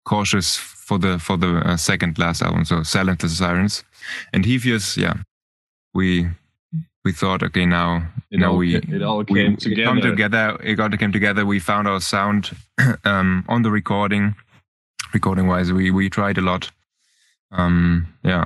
cautious 0.05 0.57
for 0.57 0.99
the 0.99 1.19
for 1.19 1.37
the 1.37 1.59
uh, 1.59 1.77
second 1.77 2.19
last 2.19 2.43
album, 2.43 2.65
so 2.65 2.83
Silent 2.83 3.21
the 3.21 3.29
Sirens, 3.29 3.85
and 4.33 4.45
Cepheus. 4.45 4.97
Yeah, 4.97 5.15
we 5.95 6.29
we 7.05 7.13
thought, 7.13 7.43
okay, 7.43 7.67
now 7.67 8.09
it 8.31 8.41
now 8.41 8.53
all, 8.53 8.57
we 8.57 8.77
it 8.77 9.03
all 9.03 9.25
came 9.25 9.53
we, 9.53 9.57
together. 9.57 9.83
It 9.83 9.85
come 9.85 10.01
together. 10.01 10.59
It 10.63 10.75
got 10.75 10.91
to 10.91 10.97
came 10.97 11.13
together. 11.13 11.45
We 11.45 11.61
found 11.61 11.87
our 11.87 12.01
sound 12.01 12.57
um, 13.05 13.45
on 13.49 13.63
the 13.63 13.71
recording. 13.71 14.35
Recording 15.13 15.47
wise, 15.47 15.73
we 15.73 15.91
we 15.91 16.11
tried 16.11 16.39
a 16.39 16.41
lot. 16.41 16.71
Um, 17.53 18.09
yeah. 18.25 18.45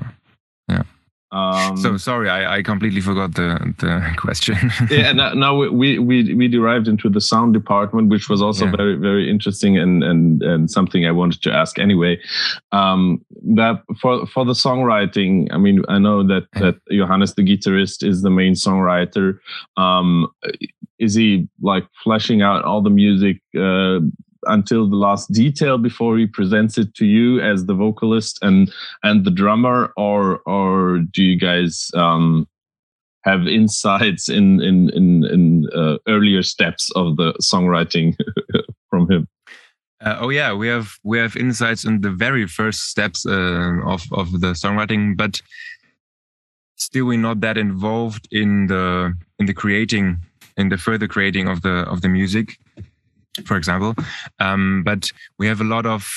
Um, 1.30 1.76
so 1.76 1.96
sorry, 1.98 2.30
I, 2.30 2.58
I 2.58 2.62
completely 2.62 3.02
forgot 3.02 3.34
the 3.34 3.74
the 3.78 4.14
question. 4.16 4.56
yeah, 4.90 5.12
now, 5.12 5.34
now 5.34 5.56
we, 5.56 5.98
we 5.98 6.34
we 6.34 6.48
derived 6.48 6.88
into 6.88 7.10
the 7.10 7.20
sound 7.20 7.52
department, 7.52 8.08
which 8.08 8.30
was 8.30 8.40
also 8.40 8.64
yeah. 8.64 8.76
very 8.76 8.96
very 8.96 9.30
interesting 9.30 9.76
and 9.76 10.02
and 10.02 10.42
and 10.42 10.70
something 10.70 11.06
I 11.06 11.12
wanted 11.12 11.42
to 11.42 11.52
ask 11.52 11.78
anyway. 11.78 12.18
Um, 12.72 13.24
that 13.54 13.82
for 14.00 14.26
for 14.26 14.46
the 14.46 14.54
songwriting, 14.54 15.48
I 15.52 15.58
mean, 15.58 15.82
I 15.88 15.98
know 15.98 16.26
that 16.26 16.44
that 16.52 16.80
Johannes 16.90 17.34
the 17.34 17.42
guitarist 17.42 18.06
is 18.06 18.22
the 18.22 18.30
main 18.30 18.54
songwriter. 18.54 19.38
Um, 19.76 20.28
is 20.98 21.14
he 21.14 21.48
like 21.60 21.86
fleshing 22.02 22.40
out 22.40 22.64
all 22.64 22.80
the 22.80 22.90
music? 22.90 23.40
Uh, 23.54 24.00
until 24.46 24.88
the 24.88 24.96
last 24.96 25.32
detail 25.32 25.78
before 25.78 26.16
he 26.16 26.26
presents 26.26 26.78
it 26.78 26.94
to 26.94 27.06
you 27.06 27.40
as 27.40 27.66
the 27.66 27.74
vocalist 27.74 28.38
and 28.42 28.72
and 29.02 29.24
the 29.24 29.30
drummer 29.30 29.92
or 29.96 30.40
or 30.46 31.00
do 31.12 31.22
you 31.22 31.38
guys 31.38 31.90
um, 31.94 32.46
have 33.24 33.46
insights 33.46 34.28
in 34.28 34.60
in 34.60 34.90
in, 34.90 35.24
in 35.24 35.68
uh, 35.74 35.96
earlier 36.06 36.42
steps 36.42 36.90
of 36.94 37.16
the 37.16 37.32
songwriting 37.42 38.16
from 38.90 39.10
him? 39.10 39.26
Uh, 40.00 40.16
oh 40.20 40.28
yeah 40.28 40.52
we 40.52 40.68
have 40.68 40.92
we 41.02 41.18
have 41.18 41.36
insights 41.36 41.84
in 41.84 42.00
the 42.02 42.10
very 42.10 42.46
first 42.46 42.88
steps 42.88 43.26
uh, 43.26 43.80
of 43.84 44.02
of 44.12 44.40
the 44.40 44.52
songwriting 44.52 45.16
but 45.16 45.40
still 46.76 47.06
we're 47.06 47.18
not 47.18 47.40
that 47.40 47.58
involved 47.58 48.28
in 48.30 48.68
the 48.68 49.12
in 49.40 49.46
the 49.46 49.54
creating 49.54 50.18
in 50.56 50.68
the 50.68 50.78
further 50.78 51.08
creating 51.08 51.48
of 51.48 51.62
the 51.62 51.84
of 51.90 52.00
the 52.00 52.08
music 52.08 52.58
for 53.44 53.56
example. 53.56 53.94
Um, 54.38 54.82
but 54.84 55.10
we 55.38 55.46
have 55.46 55.60
a 55.60 55.64
lot 55.64 55.86
of 55.86 56.08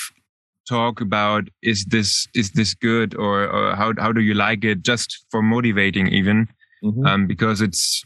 talk 0.68 1.02
about 1.02 1.48
is 1.62 1.86
this 1.86 2.28
is 2.34 2.52
this 2.52 2.74
good 2.74 3.16
or, 3.16 3.48
or 3.48 3.76
how 3.76 3.94
how 3.98 4.12
do 4.12 4.22
you 4.22 4.34
like 4.34 4.64
it 4.64 4.84
just 4.84 5.26
for 5.30 5.42
motivating 5.42 6.08
even 6.08 6.48
mm-hmm. 6.84 7.06
um, 7.06 7.28
because 7.28 7.62
it's 7.62 8.04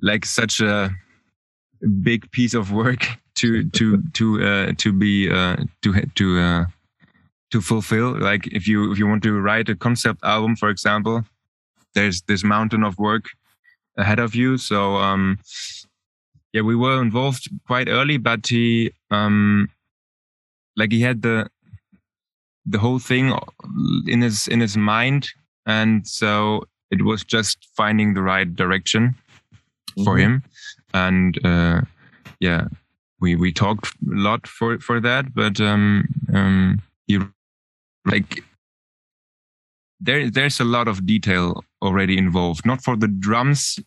like 0.00 0.24
such 0.24 0.60
a 0.60 0.90
big 2.02 2.30
piece 2.30 2.54
of 2.54 2.72
work 2.72 3.06
to 3.34 3.68
to 3.70 4.02
to 4.12 4.42
uh, 4.42 4.72
to 4.78 4.92
be 4.92 5.30
uh, 5.30 5.56
to 5.82 6.00
to 6.14 6.38
uh, 6.38 6.64
to 7.50 7.60
fulfill 7.60 8.18
like 8.18 8.46
if 8.48 8.68
you 8.68 8.92
if 8.92 8.98
you 8.98 9.06
want 9.06 9.22
to 9.22 9.38
write 9.38 9.68
a 9.68 9.74
concept 9.74 10.22
album 10.22 10.56
for 10.56 10.68
example 10.68 11.24
there's 11.94 12.22
this 12.22 12.44
mountain 12.44 12.84
of 12.84 12.98
work 12.98 13.24
ahead 13.96 14.18
of 14.18 14.34
you 14.34 14.56
so 14.56 14.96
um 14.96 15.38
yeah, 16.52 16.62
we 16.62 16.74
were 16.74 17.00
involved 17.00 17.48
quite 17.66 17.88
early, 17.88 18.16
but 18.16 18.46
he, 18.46 18.92
um, 19.10 19.70
like 20.76 20.92
he 20.92 21.00
had 21.00 21.22
the, 21.22 21.48
the 22.66 22.78
whole 22.78 22.98
thing 22.98 23.32
in 24.06 24.20
his, 24.20 24.48
in 24.48 24.60
his 24.60 24.76
mind. 24.76 25.28
And 25.66 26.06
so 26.06 26.64
it 26.90 27.02
was 27.02 27.24
just 27.24 27.68
finding 27.76 28.14
the 28.14 28.22
right 28.22 28.54
direction 28.54 29.14
mm-hmm. 29.90 30.04
for 30.04 30.16
him. 30.16 30.42
And, 30.92 31.38
uh, 31.44 31.82
yeah, 32.40 32.66
we, 33.20 33.36
we 33.36 33.52
talked 33.52 33.86
a 33.86 33.90
lot 34.02 34.46
for, 34.46 34.78
for 34.80 35.00
that, 35.00 35.34
but, 35.34 35.60
um, 35.60 36.08
um, 36.32 36.82
he 37.06 37.18
like, 38.06 38.42
there, 40.00 40.30
there's 40.30 40.58
a 40.58 40.64
lot 40.64 40.88
of 40.88 41.06
detail 41.06 41.62
already 41.82 42.16
involved, 42.16 42.64
not 42.64 42.82
for 42.82 42.96
the 42.96 43.08
drums 43.08 43.78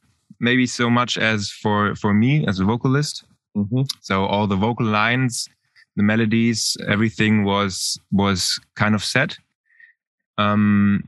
maybe 0.44 0.68
so 0.68 0.90
much 0.90 1.18
as 1.18 1.50
for 1.50 1.96
for 1.96 2.14
me 2.14 2.46
as 2.48 2.60
a 2.60 2.66
vocalist. 2.66 3.24
Mm-hmm. 3.56 3.84
So 4.02 4.26
all 4.26 4.46
the 4.48 4.56
vocal 4.68 4.86
lines, 4.86 5.50
the 5.96 6.04
melodies, 6.04 6.78
everything 6.88 7.44
was 7.46 7.98
was 8.12 8.60
kind 8.76 8.94
of 8.94 9.04
set. 9.04 9.38
Um, 10.38 11.08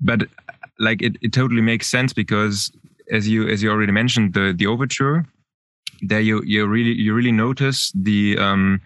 but 0.00 0.22
like 0.78 1.02
it, 1.02 1.16
it 1.22 1.32
totally 1.32 1.62
makes 1.62 1.88
sense 1.88 2.12
because 2.12 2.70
as 3.10 3.28
you 3.28 3.48
as 3.48 3.62
you 3.62 3.70
already 3.70 3.92
mentioned 3.92 4.34
the 4.34 4.54
the 4.56 4.66
overture 4.66 5.26
there 6.02 6.20
you 6.20 6.42
you 6.44 6.66
really 6.66 6.92
you 6.92 7.14
really 7.14 7.32
notice 7.32 7.92
the 7.94 8.38
um 8.38 8.80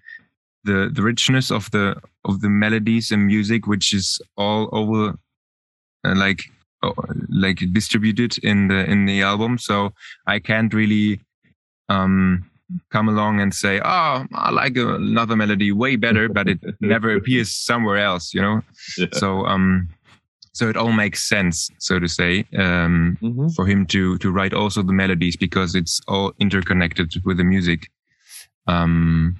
the 0.64 0.90
the 0.92 1.02
richness 1.02 1.50
of 1.50 1.70
the 1.70 1.94
of 2.24 2.40
the 2.40 2.48
melodies 2.48 3.10
and 3.10 3.26
music 3.26 3.66
which 3.66 3.92
is 3.92 4.20
all 4.36 4.68
over 4.72 5.18
uh, 6.04 6.14
like 6.16 6.44
like 7.28 7.60
distributed 7.72 8.38
in 8.38 8.68
the 8.68 8.84
in 8.90 9.06
the 9.06 9.22
album 9.22 9.58
so 9.58 9.92
i 10.26 10.38
can't 10.38 10.74
really 10.74 11.20
um 11.88 12.44
come 12.90 13.08
along 13.08 13.40
and 13.40 13.54
say 13.54 13.80
oh 13.84 14.24
i 14.34 14.50
like 14.50 14.76
another 14.76 15.36
melody 15.36 15.72
way 15.72 15.96
better 15.96 16.28
but 16.28 16.48
it 16.48 16.58
never 16.80 17.14
appears 17.14 17.54
somewhere 17.54 17.98
else 17.98 18.32
you 18.34 18.40
know 18.40 18.62
yeah. 18.96 19.06
so 19.12 19.44
um 19.46 19.88
so 20.54 20.68
it 20.68 20.76
all 20.76 20.92
makes 20.92 21.22
sense 21.28 21.70
so 21.78 21.98
to 21.98 22.08
say 22.08 22.40
um 22.56 23.16
mm-hmm. 23.22 23.48
for 23.48 23.66
him 23.66 23.86
to 23.86 24.18
to 24.18 24.30
write 24.30 24.52
also 24.54 24.82
the 24.82 24.92
melodies 24.92 25.36
because 25.36 25.74
it's 25.74 26.00
all 26.08 26.32
interconnected 26.38 27.12
with 27.24 27.36
the 27.36 27.44
music 27.44 27.88
um 28.66 29.36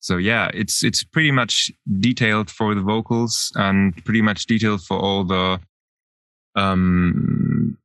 so 0.00 0.16
yeah 0.16 0.50
it's 0.54 0.82
it's 0.82 1.04
pretty 1.04 1.30
much 1.30 1.70
detailed 2.00 2.50
for 2.50 2.74
the 2.74 2.80
vocals 2.80 3.52
and 3.56 4.04
pretty 4.04 4.22
much 4.22 4.46
detailed 4.46 4.82
for 4.82 4.98
all 4.98 5.24
the 5.24 5.60
um, 6.58 7.76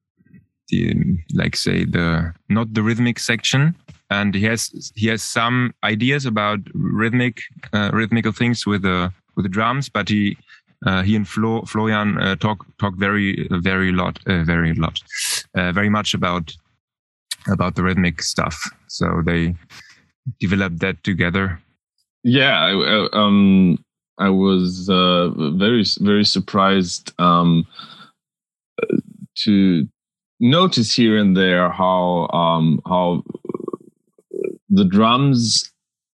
the, 0.70 1.18
like 1.34 1.56
say 1.56 1.86
the 1.86 2.34
not 2.50 2.74
the 2.74 2.84
rhythmic 2.84 3.20
section. 3.20 3.75
And 4.10 4.36
he 4.36 4.46
has 4.46 4.92
he 4.96 5.08
has 5.08 5.24
some 5.24 5.74
ideas 5.84 6.25
about 6.25 6.60
rhythmic 6.74 7.39
uh, 7.74 7.89
rhythmical 7.94 8.32
things 8.32 8.65
with 8.65 8.84
the 8.84 9.12
with 9.36 9.46
the 9.46 9.50
drums 9.50 9.89
but 9.89 10.10
he 10.10 10.38
uh, 10.86 11.01
he 11.01 11.15
and 11.15 11.27
Flo, 11.27 11.62
Florian 11.63 12.18
uh, 12.20 12.36
talk 12.36 12.65
talk 12.77 12.96
very 12.98 13.48
very 13.50 13.92
lot 13.92 14.20
uh, 14.27 14.44
very 14.44 14.74
lot 14.74 15.00
uh, 15.56 15.72
very 15.72 15.89
much 15.89 16.13
about 16.13 16.56
about 17.51 17.75
the 17.75 17.84
rhythmic 17.84 18.22
stuff. 18.22 18.56
So 18.88 19.22
they 19.25 19.56
developed 20.39 20.80
that 20.80 21.03
together. 21.03 21.60
Yeah 22.24 22.60
I, 22.60 23.08
um 23.13 23.84
I 24.20 24.30
was 24.30 24.89
uh, 24.89 25.30
very 25.58 25.86
very 26.01 26.25
surprised 26.25 27.13
um 27.20 27.65
to 29.36 29.88
notice 30.40 30.94
here 30.94 31.18
and 31.18 31.36
there 31.36 31.70
how 31.70 32.28
um, 32.34 32.82
how 32.86 33.24
the 34.70 34.86
drums 34.86 35.72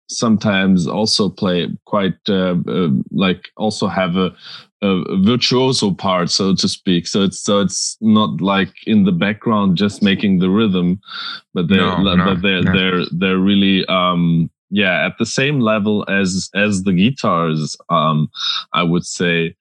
sometimes 0.09 0.87
also 0.87 1.29
play 1.29 1.69
quite 1.85 2.17
uh, 2.29 2.57
uh, 2.67 2.89
like 3.11 3.49
also 3.57 3.87
have 3.87 4.17
a, 4.17 4.35
a, 4.83 5.17
virtuoso 5.23 5.93
part 5.93 6.31
so 6.31 6.55
to 6.55 6.67
speak 6.67 7.07
so 7.07 7.23
it's 7.23 7.41
so 7.41 7.61
it's 7.61 7.97
not 8.01 8.41
like 8.41 8.73
in 8.87 9.05
the 9.05 9.13
background 9.13 9.77
just 9.77 10.03
making 10.03 10.39
the 10.39 10.49
rhythm 10.49 10.99
but 11.53 11.69
they're 11.69 11.79
no, 11.79 12.15
no, 12.15 12.25
but 12.25 12.43
they're 12.43 12.63
no. 12.63 12.73
they're 12.73 13.05
they're 13.13 13.39
really 13.39 13.85
um 13.87 14.51
yeah 14.71 15.07
at 15.07 15.17
the 15.19 15.27
same 15.27 15.61
level 15.61 16.05
as 16.09 16.51
as 16.55 16.83
the 16.85 16.93
guitars 16.93 17.77
um 17.91 18.31
i 18.73 18.83
would 18.83 19.05
say. 19.05 19.55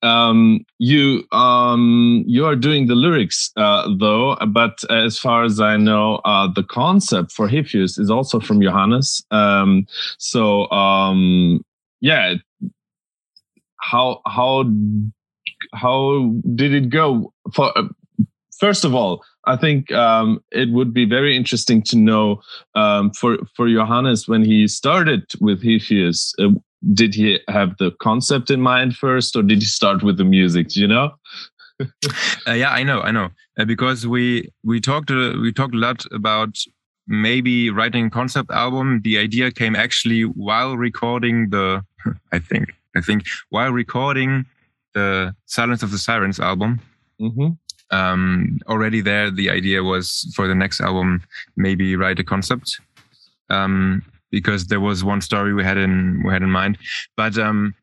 Um 0.00 0.64
you 0.78 1.24
um 1.32 2.22
you 2.24 2.46
are 2.46 2.54
doing 2.54 2.86
the 2.86 2.94
lyrics 2.94 3.50
uh 3.56 3.88
though 3.98 4.36
but 4.46 4.78
as 4.90 5.18
far 5.18 5.42
as 5.42 5.60
i 5.60 5.76
know 5.76 6.20
uh 6.24 6.46
the 6.52 6.62
concept 6.62 7.32
for 7.32 7.48
Cepheus 7.48 7.98
is 7.98 8.08
also 8.08 8.38
from 8.38 8.62
johannes. 8.62 9.24
Um 9.32 9.88
so 10.18 10.70
um 10.70 11.64
yeah 12.00 12.34
how 13.80 14.20
how 14.26 14.64
how 15.74 16.32
did 16.54 16.74
it 16.74 16.90
go? 16.90 17.32
For 17.54 17.72
first 18.58 18.84
of 18.84 18.94
all 18.94 19.22
I 19.48 19.56
think 19.56 19.90
um, 19.92 20.40
it 20.52 20.70
would 20.70 20.92
be 20.92 21.06
very 21.06 21.34
interesting 21.34 21.82
to 21.84 21.96
know 21.96 22.42
um, 22.74 23.10
for 23.12 23.38
for 23.56 23.66
Johannes 23.66 24.28
when 24.28 24.44
he 24.44 24.68
started 24.68 25.24
with 25.40 25.62
Cepheus. 25.62 26.34
Uh, 26.38 26.50
did 26.92 27.14
he 27.14 27.40
have 27.48 27.76
the 27.78 27.90
concept 28.00 28.50
in 28.50 28.60
mind 28.60 28.94
first, 28.94 29.34
or 29.34 29.42
did 29.42 29.58
he 29.58 29.64
start 29.64 30.02
with 30.02 30.18
the 30.18 30.24
music? 30.24 30.68
Do 30.68 30.80
you 30.80 30.86
know? 30.86 31.10
uh, 31.80 32.52
yeah, 32.52 32.70
I 32.70 32.82
know, 32.82 33.00
I 33.00 33.10
know, 33.10 33.30
uh, 33.58 33.64
because 33.64 34.06
we 34.06 34.50
we 34.62 34.80
talked 34.80 35.10
uh, 35.10 35.32
we 35.40 35.50
talked 35.50 35.74
a 35.74 35.78
lot 35.78 36.04
about 36.12 36.58
maybe 37.06 37.70
writing 37.70 38.06
a 38.06 38.10
concept 38.10 38.50
album. 38.50 39.00
The 39.02 39.18
idea 39.18 39.50
came 39.50 39.74
actually 39.74 40.22
while 40.22 40.76
recording 40.76 41.48
the, 41.50 41.82
I 42.32 42.38
think, 42.38 42.74
I 42.94 43.00
think 43.00 43.24
while 43.48 43.72
recording 43.72 44.44
the 44.94 45.34
Silence 45.46 45.82
of 45.82 45.90
the 45.90 45.98
Sirens 45.98 46.38
album. 46.38 46.80
Mm-hmm 47.18 47.54
um, 47.90 48.58
already 48.66 49.00
there, 49.00 49.30
the 49.30 49.50
idea 49.50 49.82
was 49.82 50.30
for 50.34 50.46
the 50.46 50.54
next 50.54 50.80
album 50.80 51.22
maybe 51.56 51.96
write 51.96 52.18
a 52.18 52.24
concept, 52.24 52.80
um, 53.50 54.02
because 54.30 54.66
there 54.66 54.80
was 54.80 55.04
one 55.04 55.20
story 55.20 55.54
we 55.54 55.64
had 55.64 55.78
in 55.78 56.22
we 56.24 56.32
had 56.32 56.42
in 56.42 56.50
mind. 56.50 56.78
But 57.16 57.38
um, 57.38 57.74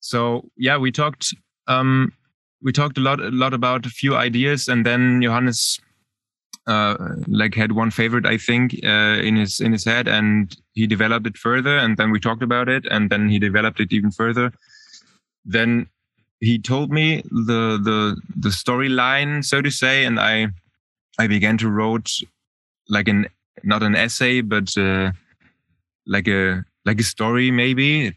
so 0.00 0.48
yeah, 0.56 0.76
we 0.78 0.90
talked 0.90 1.34
um, 1.66 2.12
we 2.62 2.72
talked 2.72 2.98
a 2.98 3.02
lot 3.02 3.20
a 3.20 3.30
lot 3.30 3.54
about 3.54 3.86
a 3.86 3.90
few 3.90 4.16
ideas, 4.16 4.68
and 4.68 4.86
then 4.86 5.20
Johannes 5.22 5.80
uh, 6.66 6.96
like 7.26 7.54
had 7.54 7.72
one 7.72 7.90
favorite 7.90 8.26
I 8.26 8.38
think 8.38 8.74
uh, 8.84 9.20
in 9.22 9.36
his 9.36 9.60
in 9.60 9.72
his 9.72 9.84
head, 9.84 10.08
and 10.08 10.56
he 10.72 10.86
developed 10.86 11.26
it 11.26 11.36
further, 11.36 11.76
and 11.76 11.96
then 11.96 12.10
we 12.10 12.20
talked 12.20 12.42
about 12.42 12.68
it, 12.68 12.86
and 12.90 13.10
then 13.10 13.28
he 13.28 13.38
developed 13.38 13.80
it 13.80 13.92
even 13.92 14.10
further. 14.10 14.52
Then 15.44 15.88
he 16.40 16.58
told 16.58 16.90
me 16.90 17.22
the 17.30 17.78
the 17.82 18.16
the 18.36 18.48
storyline, 18.50 19.44
so 19.44 19.60
to 19.62 19.70
say, 19.70 20.04
and 20.04 20.20
I 20.20 20.48
I 21.18 21.26
began 21.26 21.58
to 21.58 21.68
wrote 21.68 22.10
like 22.88 23.08
an 23.08 23.26
not 23.64 23.82
an 23.82 23.94
essay, 23.94 24.40
but 24.40 24.76
uh, 24.76 25.12
like 26.06 26.28
a 26.28 26.64
like 26.84 27.00
a 27.00 27.04
story 27.04 27.50
maybe 27.50 28.16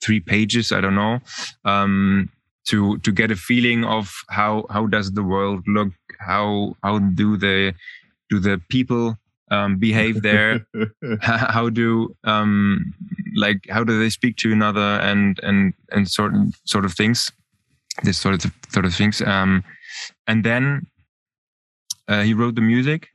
three 0.00 0.20
pages 0.20 0.70
i 0.70 0.80
don't 0.80 0.94
know 0.94 1.18
um, 1.64 2.28
to 2.64 2.98
to 2.98 3.12
get 3.12 3.30
a 3.30 3.36
feeling 3.36 3.84
of 3.84 4.12
how 4.28 4.66
how 4.70 4.86
does 4.86 5.12
the 5.12 5.22
world 5.22 5.64
look? 5.66 5.92
How 6.18 6.76
how 6.82 6.98
do 6.98 7.36
the 7.36 7.74
do 8.30 8.38
the 8.38 8.60
people 8.68 9.18
um, 9.50 9.76
behave 9.78 10.22
there? 10.22 10.66
How 11.20 11.68
do 11.68 12.16
um, 12.24 12.94
like 13.36 13.66
how 13.68 13.84
do 13.84 13.98
they 13.98 14.08
speak 14.08 14.36
to 14.38 14.52
another 14.52 14.98
and 15.02 15.38
and 15.42 15.74
and 15.90 16.08
sort 16.08 16.32
sort 16.64 16.84
of 16.84 16.94
things 16.94 17.30
this 18.02 18.18
sort 18.18 18.44
of 18.44 18.52
sort 18.70 18.84
of 18.84 18.94
things. 18.94 19.22
Um, 19.22 19.64
and 20.26 20.44
then 20.44 20.86
uh, 22.08 22.22
he 22.22 22.34
wrote 22.34 22.54
the 22.54 22.60
music. 22.60 23.08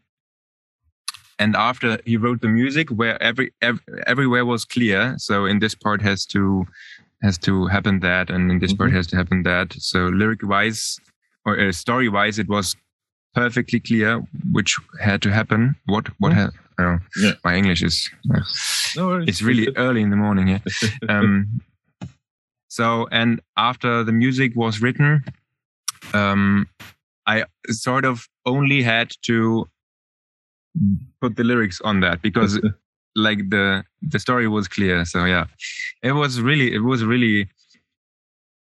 And 1.38 1.55
after 1.55 2.00
he 2.05 2.17
wrote 2.17 2.41
the 2.41 2.50
music 2.50 2.89
where 2.89 3.21
every, 3.24 3.53
every 3.62 3.81
everywhere 4.05 4.45
was 4.45 4.65
clear. 4.65 5.15
So 5.17 5.45
in 5.45 5.59
this 5.59 5.74
part 5.74 6.01
has 6.01 6.25
to 6.27 6.65
has 7.24 7.38
to 7.39 7.67
happen 7.67 8.00
that 8.00 8.29
and 8.29 8.51
in 8.51 8.59
this 8.59 8.71
mm-hmm. 8.71 8.83
part 8.83 8.93
has 8.93 9.07
to 9.07 9.15
happen 9.15 9.43
that. 9.43 9.74
So 9.74 10.07
lyric 10.07 10.41
wise 10.43 11.00
or 11.45 11.59
uh, 11.59 11.71
story 11.71 12.09
wise 12.09 12.39
it 12.39 12.50
was 12.50 12.75
perfectly 13.33 13.79
clear 13.79 14.21
which 14.51 14.75
had 15.00 15.21
to 15.21 15.31
happen 15.31 15.75
what 15.86 16.07
what 16.19 16.31
mm-hmm. 16.31 16.83
oh, 16.83 17.00
yeah. 17.21 17.33
my 17.43 17.55
english 17.55 17.83
is 17.83 18.09
uh, 18.33 18.41
no 18.95 19.21
it's 19.21 19.41
really 19.41 19.67
early 19.75 20.01
in 20.01 20.09
the 20.09 20.15
morning 20.15 20.48
yeah 20.48 20.59
um, 21.09 21.62
so 22.69 23.07
and 23.11 23.41
after 23.57 24.03
the 24.03 24.11
music 24.11 24.55
was 24.55 24.81
written 24.81 25.23
um, 26.13 26.67
i 27.27 27.43
sort 27.67 28.05
of 28.05 28.27
only 28.45 28.81
had 28.81 29.11
to 29.21 29.67
put 31.21 31.35
the 31.35 31.43
lyrics 31.43 31.81
on 31.81 31.99
that 31.99 32.21
because 32.21 32.59
like 33.15 33.49
the 33.49 33.83
the 34.01 34.19
story 34.19 34.47
was 34.47 34.67
clear 34.67 35.03
so 35.03 35.25
yeah 35.25 35.45
it 36.03 36.13
was 36.13 36.39
really 36.41 36.73
it 36.73 36.79
was 36.79 37.03
really 37.03 37.47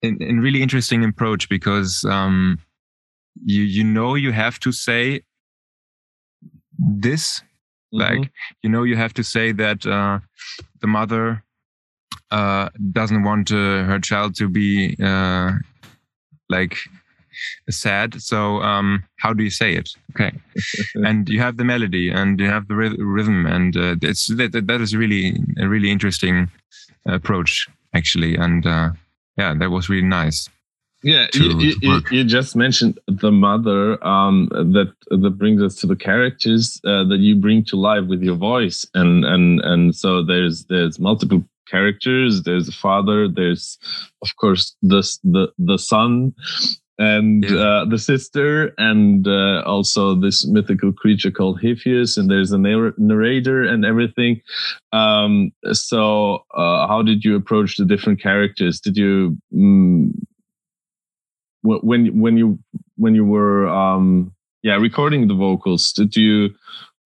a 0.03 0.33
really 0.33 0.61
interesting 0.61 1.03
approach 1.03 1.49
because 1.49 2.03
um 2.05 2.59
you 3.43 3.63
you 3.63 3.83
know 3.83 4.15
you 4.15 4.31
have 4.31 4.59
to 4.59 4.71
say 4.71 5.21
this 6.77 7.39
mm-hmm. 7.93 7.99
like 7.99 8.31
you 8.61 8.69
know 8.69 8.83
you 8.83 8.95
have 8.95 9.13
to 9.13 9.23
say 9.23 9.51
that 9.51 9.85
uh 9.85 10.19
the 10.81 10.87
mother 10.87 11.43
uh 12.31 12.69
doesn't 12.91 13.23
want 13.23 13.49
her 13.49 13.99
child 13.99 14.35
to 14.35 14.49
be 14.49 14.95
uh 15.01 15.51
like 16.49 16.77
sad. 17.69 18.21
So 18.21 18.61
um, 18.61 19.03
how 19.17 19.33
do 19.33 19.43
you 19.43 19.49
say 19.49 19.75
it? 19.75 19.89
Okay, 20.11 20.31
and 20.95 21.27
you 21.29 21.39
have 21.39 21.57
the 21.57 21.63
melody 21.63 22.09
and 22.09 22.39
you 22.39 22.47
have 22.47 22.67
the 22.67 22.75
rhythm, 22.75 23.45
and 23.45 23.75
uh, 23.75 23.95
it's 24.01 24.27
that, 24.27 24.51
that 24.67 24.81
is 24.81 24.95
really 24.95 25.37
a 25.59 25.67
really 25.67 25.91
interesting 25.91 26.49
approach 27.05 27.67
actually, 27.93 28.35
and 28.35 28.65
uh, 28.65 28.91
yeah, 29.37 29.53
that 29.55 29.71
was 29.71 29.89
really 29.89 30.07
nice. 30.07 30.49
Yeah, 31.03 31.27
you, 31.35 31.75
you, 31.81 32.01
you, 32.09 32.23
just 32.23 32.55
mentioned 32.55 32.99
the 33.05 33.31
mother. 33.31 34.03
Um, 34.03 34.47
that 34.51 34.91
that 35.09 35.37
brings 35.37 35.61
us 35.61 35.75
to 35.75 35.87
the 35.87 35.95
characters 35.95 36.81
uh, 36.83 37.03
that 37.03 37.19
you 37.19 37.35
bring 37.35 37.63
to 37.65 37.75
life 37.75 38.05
with 38.05 38.23
your 38.23 38.35
voice, 38.35 38.87
and 38.95 39.23
and 39.23 39.61
and 39.61 39.95
so 39.95 40.23
there's 40.23 40.65
there's 40.65 40.97
multiple 40.97 41.43
characters. 41.69 42.43
There's 42.43 42.67
the 42.67 42.71
father. 42.71 43.27
There's 43.27 43.77
of 44.21 44.35
course 44.37 44.75
the 44.81 45.01
the 45.23 45.51
the 45.57 45.77
son, 45.77 46.33
and 46.97 47.43
yeah. 47.43 47.57
uh, 47.57 47.85
the 47.85 47.97
sister, 47.97 48.73
and 48.77 49.27
uh, 49.27 49.63
also 49.65 50.15
this 50.15 50.47
mythical 50.47 50.93
creature 50.93 51.31
called 51.31 51.59
Hiphias, 51.61 52.17
and 52.17 52.29
there's 52.29 52.51
a 52.51 52.57
narrator 52.57 53.63
and 53.63 53.85
everything. 53.85 54.41
Um, 54.93 55.51
so, 55.73 56.45
uh, 56.55 56.87
how 56.87 57.01
did 57.01 57.25
you 57.25 57.35
approach 57.35 57.77
the 57.77 57.85
different 57.85 58.21
characters? 58.21 58.79
Did 58.79 58.95
you 58.95 59.37
mm, 59.53 60.11
when 61.63 62.19
when 62.19 62.37
you 62.37 62.59
when 62.97 63.15
you 63.15 63.25
were 63.25 63.67
um, 63.67 64.33
yeah 64.63 64.75
recording 64.75 65.27
the 65.27 65.35
vocals? 65.35 65.91
Did 65.91 66.15
you 66.15 66.53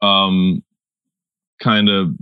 um, 0.01 0.63
kind 1.59 1.89
of 1.89 2.13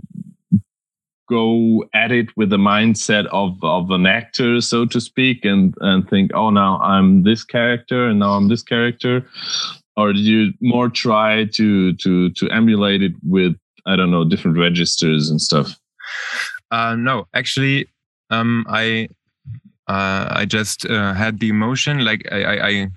go 1.28 1.84
at 1.94 2.10
it 2.10 2.28
with 2.36 2.50
the 2.50 2.56
mindset 2.56 3.26
of 3.26 3.56
of 3.62 3.90
an 3.90 4.06
actor, 4.06 4.60
so 4.60 4.86
to 4.86 5.00
speak, 5.00 5.44
and 5.44 5.74
and 5.80 6.08
think, 6.08 6.30
oh, 6.34 6.50
now 6.50 6.78
I'm 6.80 7.22
this 7.22 7.44
character, 7.44 8.08
and 8.08 8.18
now 8.18 8.32
I'm 8.32 8.48
this 8.48 8.62
character, 8.62 9.26
or 9.96 10.12
did 10.12 10.24
you 10.24 10.52
more 10.60 10.88
try 10.88 11.44
to 11.54 11.92
to 11.94 12.30
to 12.30 12.50
emulate 12.50 13.02
it 13.02 13.12
with 13.22 13.56
I 13.86 13.96
don't 13.96 14.10
know 14.10 14.24
different 14.24 14.58
registers 14.58 15.30
and 15.30 15.40
stuff? 15.40 15.78
Uh, 16.70 16.96
no, 16.96 17.26
actually, 17.34 17.86
um, 18.30 18.66
I 18.68 19.08
uh, 19.88 20.28
I 20.30 20.44
just 20.44 20.86
uh, 20.86 21.14
had 21.14 21.40
the 21.40 21.48
emotion, 21.48 22.04
like 22.04 22.26
I 22.32 22.42
I, 22.42 22.68
I 22.68 22.88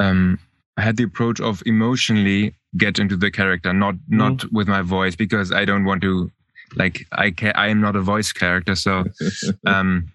um, 0.00 0.38
I 0.76 0.82
had 0.82 0.96
the 0.96 1.04
approach 1.04 1.40
of 1.40 1.62
emotionally 1.66 2.54
get 2.76 2.98
into 2.98 3.16
the 3.16 3.30
character, 3.30 3.72
not 3.72 3.94
not 4.08 4.38
mm. 4.38 4.52
with 4.52 4.68
my 4.68 4.82
voice, 4.82 5.16
because 5.16 5.52
I 5.52 5.64
don't 5.64 5.84
want 5.84 6.02
to 6.02 6.30
like 6.76 7.06
I 7.12 7.30
can 7.30 7.52
I 7.54 7.68
am 7.68 7.80
not 7.80 7.96
a 7.96 8.00
voice 8.00 8.32
character, 8.32 8.74
so 8.74 9.04
um, 9.66 10.12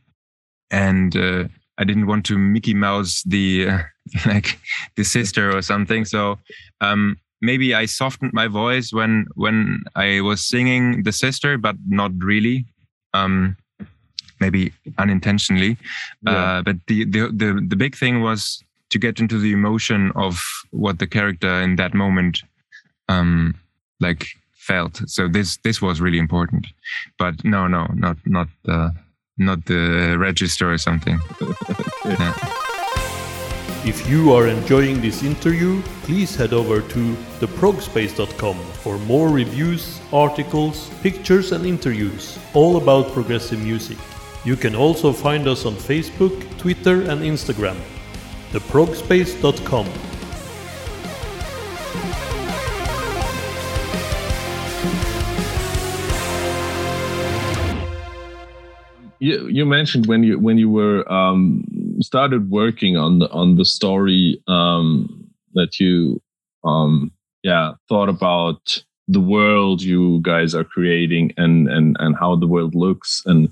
and 0.72 1.16
uh, 1.16 1.46
I 1.78 1.84
didn't 1.84 2.08
want 2.08 2.26
to 2.28 2.38
Mickey 2.38 2.74
Mouse 2.74 3.24
the 3.24 3.70
uh, 3.70 3.80
like 4.26 4.60
the 4.96 5.04
sister 5.04 5.56
or 5.56 5.62
something. 5.62 6.06
So 6.06 6.40
um, 6.82 7.18
maybe 7.42 7.74
I 7.74 7.86
softened 7.86 8.34
my 8.34 8.48
voice 8.48 8.92
when 8.92 9.26
when 9.36 9.84
I 9.96 10.22
was 10.22 10.44
singing 10.44 11.04
the 11.04 11.12
sister, 11.12 11.58
but 11.58 11.76
not 11.88 12.12
really. 12.18 12.66
Um, 13.14 13.58
maybe 14.40 14.72
unintentionally. 14.98 15.78
Yeah. 16.22 16.32
Uh, 16.32 16.62
but 16.62 16.78
the, 16.88 17.06
the 17.06 17.28
the 17.28 17.66
the 17.68 17.76
big 17.76 17.96
thing 17.96 18.22
was 18.22 18.64
to 18.90 18.98
get 19.00 19.20
into 19.20 19.38
the 19.38 19.52
emotion 19.52 20.12
of 20.16 20.42
what 20.72 21.00
the 21.00 21.08
character 21.08 21.62
in 21.62 21.76
that 21.76 21.94
moment 21.94 22.42
um, 23.08 23.56
like 24.00 24.28
felt. 24.70 25.02
So 25.08 25.28
this 25.28 25.58
this 25.66 25.82
was 25.82 26.00
really 26.00 26.20
important. 26.20 26.64
But 27.18 27.36
no, 27.44 27.68
no, 27.68 27.84
not 28.06 28.18
not 28.26 28.48
the 28.64 28.80
not 29.38 29.66
the 29.66 30.16
register 30.20 30.72
or 30.72 30.78
something. 30.78 31.20
yeah. 32.06 32.34
If 33.86 34.10
you 34.10 34.34
are 34.34 34.48
enjoying 34.48 35.02
this 35.02 35.24
interview, 35.24 35.82
please 36.04 36.36
head 36.36 36.54
over 36.54 36.82
to 36.82 37.16
theprogspace.com 37.40 38.58
for 38.84 39.00
more 39.00 39.30
reviews, 39.30 40.02
articles, 40.12 40.90
pictures, 41.02 41.54
and 41.54 41.66
interviews 41.66 42.38
all 42.54 42.76
about 42.76 43.14
progressive 43.14 43.60
music. 43.64 43.98
You 44.44 44.58
can 44.58 44.76
also 44.76 45.14
find 45.14 45.48
us 45.48 45.66
on 45.66 45.76
Facebook, 45.76 46.36
Twitter, 46.58 47.02
and 47.10 47.22
Instagram. 47.22 47.78
theprogspace.com. 48.52 50.09
you 59.20 59.48
you 59.48 59.66
mentioned 59.66 60.08
when 60.08 60.24
you 60.24 60.40
when 60.40 60.58
you 60.58 60.70
were 60.70 61.10
um, 61.12 61.64
started 62.02 62.50
working 62.50 62.98
on 62.98 63.20
the 63.20 63.30
on 63.32 63.56
the 63.56 63.66
story 63.66 64.42
um, 64.48 65.30
that 65.54 65.80
you 65.80 66.22
um, 66.64 67.12
yeah 67.44 67.74
thought 67.88 68.10
about 68.10 68.84
the 69.08 69.20
world 69.20 69.82
you 69.82 70.20
guys 70.22 70.54
are 70.54 70.64
creating 70.64 71.34
and 71.36 71.68
and 71.68 71.98
and 72.00 72.16
how 72.16 72.36
the 72.36 72.48
world 72.48 72.76
looks 72.76 73.24
and 73.26 73.50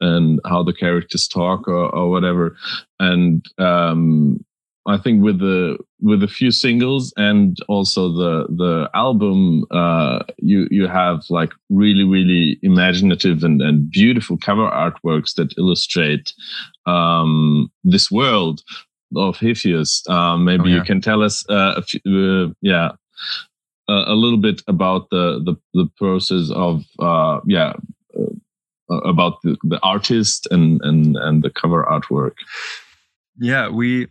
and 0.00 0.40
how 0.44 0.62
the 0.62 0.72
characters 0.72 1.28
talk 1.28 1.68
or, 1.68 1.94
or 1.94 2.10
whatever. 2.10 2.56
And 3.00 3.44
um 3.58 4.44
I 4.86 4.98
think 4.98 5.22
with 5.22 5.38
the 5.40 5.78
with 6.00 6.22
a 6.22 6.28
few 6.28 6.50
singles 6.50 7.12
and 7.16 7.56
also 7.68 8.12
the 8.12 8.46
the 8.48 8.90
album, 8.94 9.64
uh, 9.70 10.20
you 10.38 10.68
you 10.70 10.86
have 10.88 11.24
like 11.28 11.52
really 11.70 12.04
really 12.04 12.58
imaginative 12.62 13.42
and, 13.44 13.60
and 13.62 13.90
beautiful 13.90 14.36
cover 14.38 14.68
artworks 14.70 15.34
that 15.34 15.54
illustrate 15.58 16.32
um, 16.86 17.70
this 17.84 18.10
world. 18.10 18.62
of 19.16 19.36
Cepheus. 19.36 20.02
Um, 20.08 20.44
maybe 20.44 20.64
Oh, 20.64 20.66
yeah. 20.68 20.74
you 20.76 20.82
can 20.82 21.00
tell 21.00 21.22
us, 21.22 21.44
uh, 21.48 21.74
a 21.76 21.82
few, 21.82 22.00
uh, 22.06 22.52
yeah, 22.60 22.90
uh, 23.88 24.04
a 24.06 24.14
little 24.14 24.38
bit 24.38 24.62
about 24.66 25.08
the 25.10 25.40
the, 25.44 25.54
the 25.74 25.88
process 25.96 26.50
of, 26.50 26.84
uh, 26.98 27.40
yeah, 27.46 27.72
uh, 28.18 28.96
about 29.04 29.40
the, 29.42 29.56
the 29.62 29.78
artist 29.82 30.46
and 30.50 30.80
and 30.82 31.16
and 31.16 31.42
the 31.44 31.50
cover 31.50 31.84
artwork. 31.84 32.34
yeah 33.38 33.68
we 33.68 34.06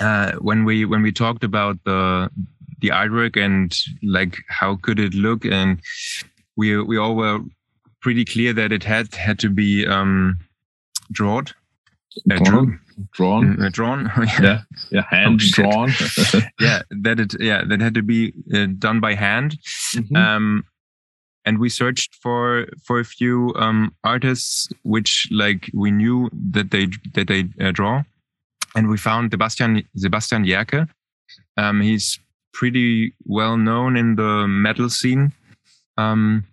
uh 0.00 0.32
when 0.40 0.64
we 0.64 0.84
when 0.84 1.02
we 1.02 1.12
talked 1.12 1.44
about 1.44 1.78
the 1.84 2.30
the 2.80 2.88
artwork 2.88 3.36
and 3.36 3.76
like 4.02 4.36
how 4.48 4.76
could 4.76 4.98
it 4.98 5.14
look? 5.14 5.44
And 5.44 5.80
we 6.56 6.80
we 6.82 6.96
all 6.96 7.14
were 7.16 7.40
pretty 8.00 8.24
clear 8.24 8.52
that 8.54 8.72
it 8.72 8.82
had 8.84 9.14
had 9.14 9.38
to 9.40 9.50
be 9.50 9.86
um 9.86 10.38
drawn. 11.12 11.46
Uh, 12.30 12.38
Drawn, 12.42 12.80
drawn, 13.12 13.62
uh, 13.62 13.68
drawn. 13.70 14.10
Yeah, 14.42 14.62
yeah, 14.90 15.04
hand 15.08 15.40
Oh, 15.42 15.48
drawn. 15.52 15.90
yeah 16.60 16.82
that 16.90 17.20
it 17.20 17.34
yeah 17.40 17.62
that 17.64 17.80
had 17.80 17.94
to 17.94 18.02
be 18.02 18.32
uh, 18.52 18.66
done 18.78 18.98
by 19.00 19.14
hand. 19.14 19.56
Mhm. 19.94 20.16
um 20.16 20.64
and 21.46 21.58
we 21.58 21.68
searched 21.68 22.16
for 22.22 22.66
for 22.84 22.98
a 23.00 23.04
few 23.04 23.54
um 23.56 23.94
artists 24.04 24.68
which 24.82 25.28
like 25.30 25.70
we 25.72 25.90
knew 25.90 26.28
that 26.52 26.70
they 26.70 26.86
that 27.14 27.28
they 27.28 27.44
uh, 27.60 27.70
draw 27.70 28.02
and 28.74 28.88
we 28.88 28.96
found 28.96 29.30
sebastian 29.32 29.82
sebastian 29.96 30.44
Jerke. 30.44 30.88
um 31.56 31.80
he's 31.80 32.18
pretty 32.52 33.14
well 33.24 33.56
known 33.56 33.96
in 33.96 34.16
the 34.16 34.46
metal 34.48 34.88
scene 34.90 35.32
um 35.96 36.44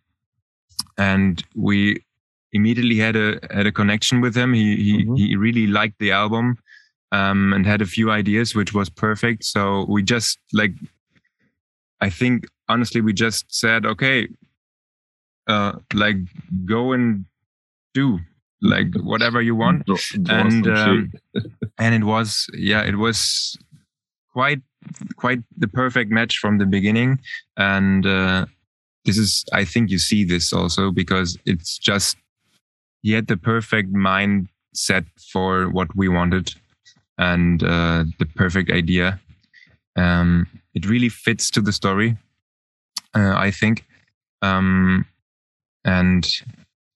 and 0.97 1.43
we 1.55 2.03
immediately 2.53 2.97
had 2.97 3.15
a 3.15 3.39
had 3.51 3.67
a 3.67 3.71
connection 3.71 4.21
with 4.21 4.35
him 4.35 4.53
he 4.53 4.75
he, 4.75 5.05
Mhm. 5.05 5.17
he 5.17 5.35
really 5.35 5.67
liked 5.67 5.97
the 5.99 6.11
album 6.11 6.57
um 7.11 7.53
and 7.53 7.65
had 7.65 7.81
a 7.81 7.85
few 7.85 8.11
ideas 8.11 8.53
which 8.55 8.73
was 8.73 8.89
perfect 8.89 9.43
so 9.43 9.85
we 9.87 10.01
just 10.03 10.39
like 10.53 10.73
I 12.01 12.09
think 12.09 12.45
honestly 12.69 13.01
we 13.01 13.13
just 13.13 13.45
said 13.53 13.85
okay 13.85 14.27
uh 15.47 15.73
like 15.93 16.17
go 16.65 16.91
and 16.93 17.25
do 17.93 18.19
like 18.61 18.87
whatever 19.01 19.41
you 19.41 19.55
want. 19.55 19.85
Draw- 19.85 19.97
draw 20.21 20.35
and 20.35 20.67
um, 20.67 21.11
and 21.79 21.95
it 21.95 22.05
was 22.05 22.47
yeah 22.53 22.83
it 22.83 22.97
was 22.97 23.57
quite 24.33 24.61
quite 25.15 25.41
the 25.57 25.67
perfect 25.67 26.11
match 26.11 26.37
from 26.37 26.57
the 26.57 26.65
beginning. 26.65 27.19
And 27.57 28.05
uh 28.05 28.45
this 29.05 29.17
is 29.17 29.45
i 29.53 29.63
think 29.63 29.89
you 29.89 29.97
see 29.97 30.25
this 30.25 30.51
also 30.51 30.91
because 30.91 31.37
it's 31.45 31.77
just 31.77 32.17
he 33.01 33.13
had 33.13 33.27
the 33.27 33.37
perfect 33.37 33.91
mindset 33.93 35.05
for 35.31 35.69
what 35.69 35.87
we 35.95 36.09
wanted 36.09 36.53
and 37.17 37.63
uh 37.63 38.03
the 38.19 38.25
perfect 38.35 38.69
idea. 38.69 39.19
Um 39.95 40.47
it 40.73 40.85
really 40.85 41.09
fits 41.09 41.49
to 41.51 41.61
the 41.61 41.73
story 41.73 42.17
uh, 43.15 43.35
i 43.37 43.49
think. 43.49 43.85
Um 44.41 45.05
and 45.85 46.27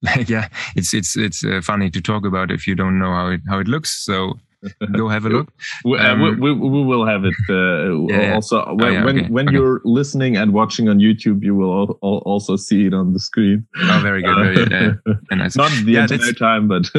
yeah 0.28 0.48
it's 0.76 0.94
it's 0.94 1.16
it's 1.16 1.44
uh, 1.44 1.62
funny 1.62 1.90
to 1.90 2.02
talk 2.02 2.26
about 2.26 2.52
if 2.52 2.66
you 2.68 2.76
don't 2.76 2.98
know 2.98 3.14
how 3.14 3.28
it 3.28 3.42
how 3.48 3.60
it 3.60 3.68
looks 3.68 4.04
so 4.04 4.34
go 4.92 5.10
have 5.10 5.26
a 5.26 5.30
look. 5.30 5.52
We, 5.84 5.98
uh, 5.98 6.14
Um, 6.14 6.22
we, 6.22 6.54
we, 6.54 6.70
we 6.70 6.84
will 6.86 7.06
have 7.06 7.26
it 7.26 7.34
uh, 7.50 7.98
Yeah, 8.10 8.36
also 8.36 8.74
when 8.76 8.94
yeah, 8.94 9.04
when, 9.04 9.20
okay, 9.20 9.28
when 9.30 9.48
okay. 9.48 9.58
you're 9.58 9.82
listening 9.86 10.38
and 10.38 10.54
watching 10.54 10.88
on 10.88 11.00
YouTube 11.00 11.44
you 11.44 11.56
will 11.56 11.72
al- 11.74 12.00
al- 12.04 12.24
also 12.26 12.56
see 12.58 12.86
it 12.86 12.94
on 12.94 13.14
the 13.14 13.20
screen. 13.20 13.66
Oh 13.78 14.00
very 14.04 14.22
good 14.22 14.36
very 14.36 14.56
good. 14.56 14.72
Yeah, 14.72 15.36
nice. 15.36 15.56
not 15.56 15.72
the 15.84 15.98
entire 15.98 16.34
time 16.34 16.68
but 16.68 16.90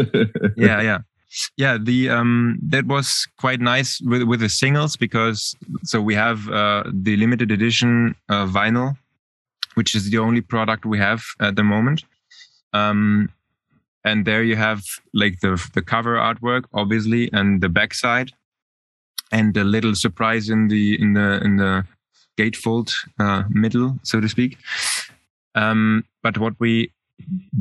yeah 0.57 0.81
yeah. 0.81 0.99
Yeah 1.57 1.79
the 1.81 2.11
um 2.11 2.59
that 2.69 2.87
was 2.87 3.27
quite 3.39 3.61
nice 3.61 4.01
with 4.01 4.23
with 4.25 4.41
the 4.41 4.49
singles 4.49 4.97
because 4.97 5.55
so 5.85 6.01
we 6.03 6.15
have 6.15 6.49
uh 6.51 6.83
the 6.93 7.17
limited 7.17 7.51
edition 7.51 8.15
uh, 8.29 8.47
vinyl 8.47 8.97
which 9.75 9.95
is 9.95 10.11
the 10.11 10.19
only 10.19 10.41
product 10.43 10.85
we 10.85 10.99
have 10.99 11.23
at 11.41 11.57
the 11.57 11.63
moment 11.65 12.05
um 12.73 13.29
and 14.05 14.25
there 14.25 14.43
you 14.43 14.57
have 14.57 14.83
like 15.15 15.41
the 15.41 15.63
the 15.75 15.83
cover 15.83 16.17
artwork 16.17 16.65
obviously 16.75 17.31
and 17.33 17.61
the 17.61 17.69
backside. 17.69 18.31
And 19.31 19.57
a 19.57 19.65
little 19.65 19.95
surprise 19.95 20.51
in 20.51 20.69
the 20.69 21.01
in 21.01 21.15
the 21.15 21.41
in 21.43 21.57
the 21.57 21.87
gatefold 22.39 22.93
uh, 23.19 23.45
middle 23.49 23.99
so 24.03 24.21
to 24.21 24.29
speak. 24.29 24.59
Um 25.55 26.05
but 26.23 26.39
what 26.39 26.55
we 26.59 26.93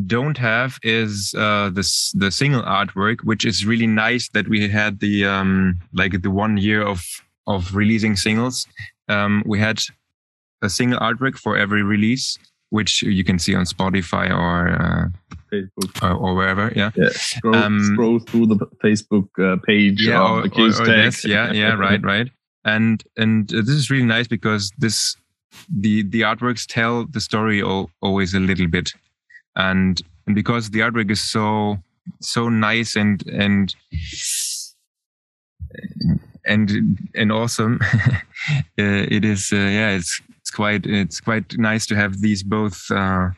don't 0.07 0.37
have 0.37 0.79
is 0.83 1.33
uh 1.37 1.69
the 1.69 1.83
the 2.15 2.31
single 2.31 2.63
artwork 2.63 3.23
which 3.23 3.45
is 3.45 3.65
really 3.65 3.87
nice 3.87 4.29
that 4.29 4.47
we 4.47 4.67
had 4.67 4.99
the 4.99 5.25
um 5.25 5.79
like 5.93 6.21
the 6.21 6.31
one 6.31 6.57
year 6.57 6.81
of 6.81 7.03
of 7.47 7.75
releasing 7.75 8.15
singles. 8.15 8.67
Um 9.07 9.43
we 9.45 9.59
had 9.59 9.79
a 10.61 10.69
single 10.69 10.99
artwork 10.99 11.37
for 11.37 11.57
every 11.57 11.83
release 11.83 12.37
which 12.71 13.01
you 13.03 13.23
can 13.23 13.37
see 13.37 13.53
on 13.53 13.65
spotify 13.65 14.29
or 14.31 14.69
uh, 14.69 15.07
Facebook. 15.53 16.01
or, 16.01 16.13
or 16.13 16.35
wherever 16.35 16.71
yeah. 16.75 16.91
Yeah 16.95 17.09
scroll, 17.11 17.55
Um, 17.55 17.83
scroll 17.93 18.19
through 18.19 18.47
the 18.47 18.55
Facebook 18.83 19.27
uh, 19.39 19.57
page 19.65 20.01
yeah 20.01 20.21
of 20.21 20.31
or, 20.31 20.47
the 20.47 20.61
or, 20.61 20.81
or 20.81 20.85
this, 20.85 21.23
yeah 21.25 21.51
yeah 21.51 21.73
right 21.87 22.01
right. 22.03 22.29
And 22.65 23.03
and 23.17 23.51
uh, 23.53 23.57
this 23.57 23.75
is 23.75 23.89
really 23.89 24.05
nice 24.05 24.27
because 24.27 24.71
this 24.77 25.15
the 25.69 26.03
the 26.03 26.21
artworks 26.21 26.65
tell 26.67 27.05
the 27.05 27.19
story 27.19 27.61
al- 27.61 27.89
always 28.01 28.33
a 28.33 28.39
little 28.39 28.67
bit. 28.67 28.91
And 29.55 30.01
and 30.25 30.35
because 30.35 30.69
the 30.69 30.79
artwork 30.79 31.11
is 31.11 31.21
so 31.21 31.77
so 32.21 32.49
nice 32.49 32.95
and 32.95 33.21
and 33.27 33.75
and 36.45 36.97
and 37.15 37.31
awesome 37.31 37.79
uh, 37.83 38.17
it 38.77 39.23
is 39.25 39.51
uh, 39.53 39.57
yeah 39.57 39.89
it's 39.91 40.21
it's 40.51 40.55
quite 40.55 40.85
it's 40.85 41.21
quite 41.21 41.57
nice 41.57 41.85
to 41.85 41.95
have 41.95 42.19
these 42.19 42.43
both 42.43 42.91
uh 42.91 43.29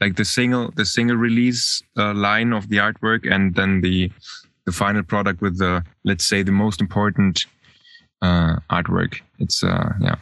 like 0.00 0.16
the 0.16 0.24
single 0.24 0.70
the 0.76 0.84
single 0.84 1.16
release 1.16 1.82
uh, 1.96 2.12
line 2.12 2.52
of 2.52 2.68
the 2.68 2.76
artwork 2.76 3.30
and 3.30 3.54
then 3.54 3.80
the 3.80 4.10
the 4.66 4.72
final 4.72 5.02
product 5.02 5.40
with 5.40 5.58
the 5.58 5.82
let's 6.04 6.26
say 6.26 6.42
the 6.42 6.52
most 6.52 6.80
important 6.80 7.46
uh 8.20 8.56
artwork. 8.70 9.20
It's 9.38 9.64
uh 9.64 9.92
yeah. 10.00 10.16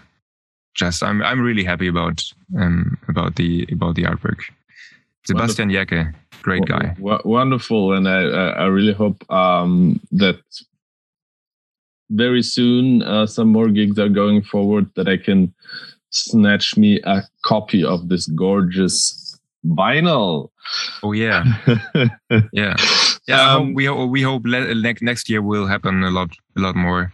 Just 0.75 1.03
i'm 1.03 1.21
i'm 1.23 1.41
really 1.41 1.65
happy 1.65 1.89
about 1.89 2.23
um 2.57 2.97
about 3.09 3.35
the 3.35 3.67
about 3.73 3.97
the 3.97 4.05
artwork. 4.05 4.41
Sebastian 5.27 5.69
Jerke, 5.69 6.15
great 6.43 6.65
guy. 6.65 6.95
W- 6.97 7.23
wonderful, 7.25 7.93
and 7.93 8.09
I, 8.09 8.23
I 8.23 8.47
I 8.63 8.67
really 8.67 8.95
hope 8.95 9.29
um, 9.31 10.01
that 10.13 10.41
very 12.11 12.43
soon 12.43 13.03
uh, 13.03 13.27
some 13.27 13.49
more 13.49 13.69
gigs 13.69 13.99
are 13.99 14.09
going 14.09 14.43
forward 14.43 14.91
that 14.95 15.09
I 15.09 15.17
can 15.17 15.53
snatch 16.11 16.77
me 16.77 17.01
a 17.05 17.23
copy 17.45 17.85
of 17.85 18.09
this 18.09 18.27
gorgeous 18.29 19.39
vinyl. 19.67 20.49
oh 21.03 21.13
yeah 21.13 21.45
yeah 22.53 22.75
yeah 23.29 23.51
hope- 23.53 23.61
Um, 23.63 23.75
we 23.75 23.85
ho- 23.87 24.07
we 24.07 24.23
hope 24.23 24.43
le- 24.47 24.75
next 24.75 25.03
next 25.03 25.29
year 25.29 25.43
will 25.43 25.67
happen 25.67 26.03
a 26.05 26.11
lot 26.11 26.31
a 26.57 26.61
lot 26.61 26.75
more 26.77 27.13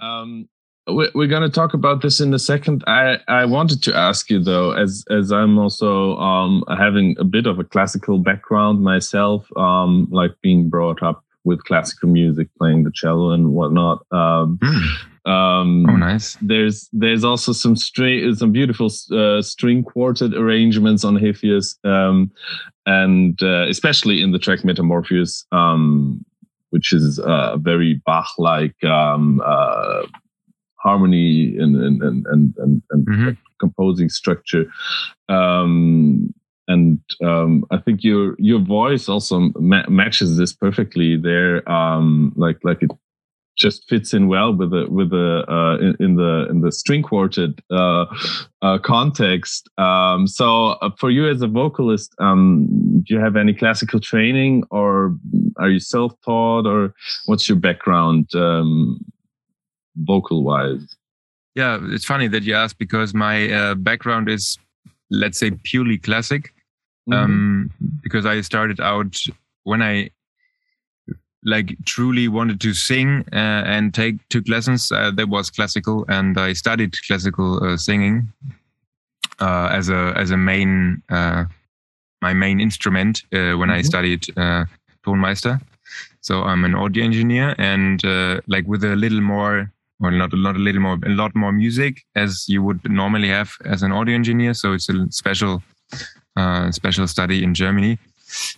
Um, 0.00 0.48
we- 0.86 1.10
we're 1.14 1.28
going 1.28 1.42
to 1.42 1.48
talk 1.60 1.74
about 1.74 2.02
this 2.02 2.20
in 2.20 2.34
a 2.34 2.38
second. 2.38 2.82
I, 2.86 3.18
I 3.28 3.44
wanted 3.44 3.82
to 3.84 3.94
ask 3.96 4.28
you 4.30 4.42
though, 4.42 4.72
as 4.72 5.04
as 5.10 5.30
I'm 5.30 5.56
also 5.58 6.16
um, 6.18 6.64
having 6.68 7.14
a 7.20 7.24
bit 7.24 7.46
of 7.46 7.58
a 7.60 7.64
classical 7.64 8.18
background 8.18 8.82
myself, 8.82 9.46
um, 9.56 10.08
like 10.10 10.32
being 10.42 10.68
brought 10.68 11.02
up 11.02 11.22
with 11.44 11.62
classical 11.64 12.08
music, 12.08 12.48
playing 12.58 12.82
the 12.84 12.90
cello 12.94 13.30
and 13.30 13.52
whatnot. 13.52 14.04
Um, 14.10 14.58
Hmm. 14.62 15.11
Um, 15.24 15.86
oh 15.88 15.96
nice 15.96 16.36
There's 16.42 16.88
there's 16.92 17.22
also 17.24 17.52
some 17.52 17.76
string 17.76 18.34
some 18.34 18.50
beautiful 18.50 18.90
uh, 19.12 19.40
string 19.42 19.84
quartet 19.84 20.34
arrangements 20.34 21.04
on 21.04 21.18
Cepheus, 21.20 21.78
um, 21.84 22.32
and 22.86 23.40
uh, 23.42 23.68
especially 23.68 24.20
in 24.20 24.32
the 24.32 24.38
track 24.40 24.64
Metamorphosis, 24.64 25.46
um, 25.52 26.24
which 26.70 26.92
is 26.92 27.20
uh, 27.20 27.56
very 27.58 28.02
Bach-like 28.04 28.82
um, 28.82 29.40
uh, 29.44 30.02
harmony 30.76 31.56
and 31.56 31.76
and 31.76 32.02
and 32.02 32.26
and, 32.26 32.54
and, 32.58 32.82
and 32.90 33.06
Mhm. 33.06 33.36
composing 33.60 34.08
structure. 34.08 34.66
Um, 35.28 36.34
and 36.68 36.98
um, 37.22 37.64
I 37.70 37.76
think 37.78 38.02
your 38.02 38.34
your 38.38 38.58
voice 38.60 39.08
also 39.08 39.50
ma- 39.56 39.88
matches 39.88 40.36
this 40.36 40.52
perfectly. 40.52 41.16
There, 41.16 41.62
um, 41.70 42.32
like 42.36 42.58
like 42.64 42.82
it 42.82 42.90
just 43.62 43.88
fits 43.88 44.12
in 44.12 44.26
well 44.26 44.52
with 44.52 44.70
the 44.70 44.84
with 44.90 45.10
the 45.10 45.44
uh, 45.48 45.76
in, 45.78 45.96
in 46.04 46.16
the 46.16 46.46
in 46.50 46.60
the 46.60 46.72
string 46.72 47.02
quartet 47.02 47.50
uh, 47.70 48.04
uh, 48.60 48.78
context. 48.78 49.70
Um, 49.78 50.26
so, 50.26 50.46
uh, 50.82 50.90
for 50.98 51.10
you 51.10 51.28
as 51.28 51.40
a 51.42 51.46
vocalist, 51.46 52.14
um, 52.18 52.66
do 53.04 53.14
you 53.14 53.20
have 53.20 53.36
any 53.36 53.54
classical 53.54 54.00
training, 54.00 54.64
or 54.70 55.16
are 55.58 55.70
you 55.70 55.80
self-taught, 55.80 56.66
or 56.66 56.94
what's 57.26 57.48
your 57.48 57.58
background 57.58 58.34
um, 58.34 58.98
vocal-wise? 59.96 60.84
Yeah, 61.54 61.78
it's 61.94 62.04
funny 62.04 62.28
that 62.28 62.42
you 62.42 62.54
ask 62.54 62.76
because 62.78 63.14
my 63.14 63.50
uh, 63.52 63.74
background 63.74 64.28
is, 64.28 64.58
let's 65.10 65.38
say, 65.38 65.50
purely 65.62 65.98
classic. 65.98 66.52
Mm-hmm. 67.10 67.24
Um, 67.24 67.70
because 68.02 68.24
I 68.26 68.40
started 68.42 68.80
out 68.80 69.16
when 69.64 69.82
I 69.82 70.10
like 71.44 71.76
truly 71.84 72.28
wanted 72.28 72.60
to 72.60 72.72
sing 72.72 73.24
uh, 73.32 73.62
and 73.66 73.92
take 73.92 74.16
took 74.28 74.48
lessons, 74.48 74.92
uh, 74.92 75.10
that 75.12 75.28
was 75.28 75.50
classical, 75.50 76.04
and 76.08 76.38
I 76.38 76.52
studied 76.52 76.94
classical 77.06 77.64
uh, 77.64 77.76
singing 77.76 78.32
uh, 79.40 79.68
as 79.72 79.88
a 79.88 80.12
as 80.16 80.30
a 80.30 80.36
main 80.36 81.02
uh, 81.10 81.44
my 82.20 82.32
main 82.32 82.60
instrument 82.60 83.22
uh, 83.32 83.56
when 83.58 83.68
mm-hmm. 83.68 83.70
I 83.70 83.82
studied 83.82 84.22
Tonmeister. 85.04 85.60
So 86.20 86.42
I'm 86.42 86.64
an 86.64 86.76
audio 86.76 87.04
engineer, 87.04 87.54
and 87.58 88.02
like 88.46 88.66
with 88.66 88.84
a 88.84 88.94
little 88.94 89.20
more 89.20 89.72
or 90.02 90.10
not, 90.10 90.32
not 90.32 90.56
a 90.56 90.58
little 90.58 90.80
more, 90.80 90.98
a 91.04 91.10
lot 91.10 91.34
more 91.34 91.52
music 91.52 92.04
as 92.16 92.44
you 92.48 92.62
would 92.62 92.80
normally 92.90 93.28
have 93.28 93.56
as 93.64 93.82
an 93.82 93.92
audio 93.92 94.14
engineer. 94.14 94.52
So 94.52 94.72
it's 94.72 94.88
a 94.88 95.10
special, 95.10 95.62
uh, 96.36 96.70
special 96.72 97.06
study 97.06 97.42
in 97.44 97.54
Germany. 97.54 97.98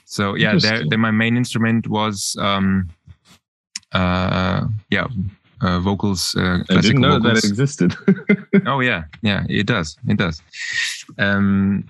So 0.04 0.34
yeah, 0.34 0.56
there, 0.58 0.82
there 0.88 0.98
my 0.98 1.10
main 1.10 1.36
instrument 1.36 1.86
was, 1.88 2.36
um, 2.38 2.88
uh, 3.92 4.66
yeah, 4.90 5.06
uh, 5.60 5.80
vocals. 5.80 6.34
Uh, 6.36 6.58
I 6.70 6.80
didn't 6.80 7.00
know 7.00 7.18
vocals. 7.18 7.42
that 7.42 7.48
existed. 7.48 7.94
oh 8.66 8.80
yeah, 8.80 9.04
yeah, 9.22 9.44
it 9.48 9.66
does, 9.66 9.96
it 10.08 10.16
does. 10.16 10.42
Um, 11.18 11.84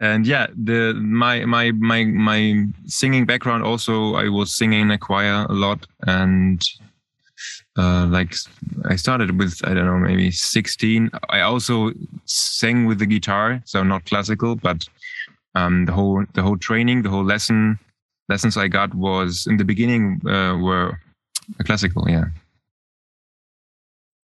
and 0.00 0.26
yeah, 0.26 0.46
the 0.54 0.94
my 0.94 1.44
my 1.44 1.72
my 1.72 2.04
my 2.04 2.66
singing 2.86 3.24
background 3.24 3.64
also, 3.64 4.14
I 4.14 4.28
was 4.28 4.54
singing 4.54 4.82
in 4.82 4.90
a 4.90 4.98
choir 4.98 5.46
a 5.48 5.52
lot, 5.52 5.86
and 6.06 6.62
uh, 7.78 8.06
like 8.06 8.34
I 8.84 8.96
started 8.96 9.38
with 9.38 9.60
I 9.64 9.74
don't 9.74 9.86
know 9.86 9.98
maybe 9.98 10.30
16. 10.30 11.10
I 11.30 11.40
also 11.40 11.92
sang 12.24 12.86
with 12.86 12.98
the 12.98 13.06
guitar, 13.06 13.62
so 13.64 13.82
not 13.82 14.04
classical, 14.04 14.56
but 14.56 14.86
um, 15.56 15.86
the 15.86 15.92
whole 15.92 16.24
the 16.34 16.42
whole 16.42 16.58
training, 16.58 17.02
the 17.02 17.10
whole 17.10 17.24
lesson 17.24 17.78
lessons 18.28 18.56
I 18.56 18.68
got 18.68 18.94
was 18.94 19.46
in 19.46 19.56
the 19.56 19.64
beginning 19.64 20.20
uh, 20.26 20.56
were 20.58 20.98
classical. 21.64 22.08
Yeah. 22.08 22.26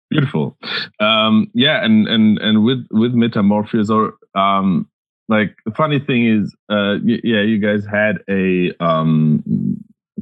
Beautiful. 0.09 0.57
Um, 0.99 1.51
yeah, 1.53 1.83
and 1.83 2.07
and 2.07 2.39
and 2.39 2.63
with 2.63 2.87
with 2.91 3.13
Metamorphosis 3.13 3.89
or 3.89 4.13
um, 4.35 4.87
like 5.27 5.57
the 5.65 5.71
funny 5.71 5.99
thing 5.99 6.25
is, 6.25 6.55
uh, 6.69 6.95
yeah, 7.03 7.41
you 7.41 7.59
guys 7.59 7.85
had 7.85 8.23
a 8.29 8.71
um 8.79 9.43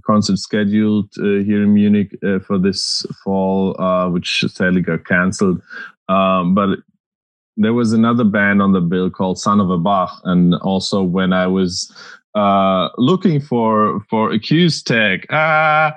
concert 0.05 0.37
scheduled 0.37 1.09
uh, 1.19 1.43
here 1.45 1.63
in 1.63 1.73
Munich 1.73 2.17
uh, 2.25 2.39
for 2.39 2.57
this 2.57 3.05
fall, 3.23 3.79
uh, 3.79 4.09
which 4.09 4.43
sadly 4.47 4.81
got 4.81 5.05
cancelled. 5.05 5.61
Um, 6.09 6.55
but 6.55 6.79
there 7.57 7.73
was 7.73 7.93
another 7.93 8.23
band 8.23 8.61
on 8.61 8.73
the 8.73 8.81
bill 8.81 9.09
called 9.09 9.39
Son 9.39 9.59
of 9.59 9.69
a 9.69 9.77
Bach, 9.77 10.21
and 10.23 10.55
also 10.55 11.01
when 11.03 11.33
I 11.33 11.47
was 11.47 11.91
uh, 12.35 12.89
looking 12.97 13.39
for 13.39 14.01
for 14.09 14.31
Acoustek, 14.31 15.25
ah, 15.29 15.93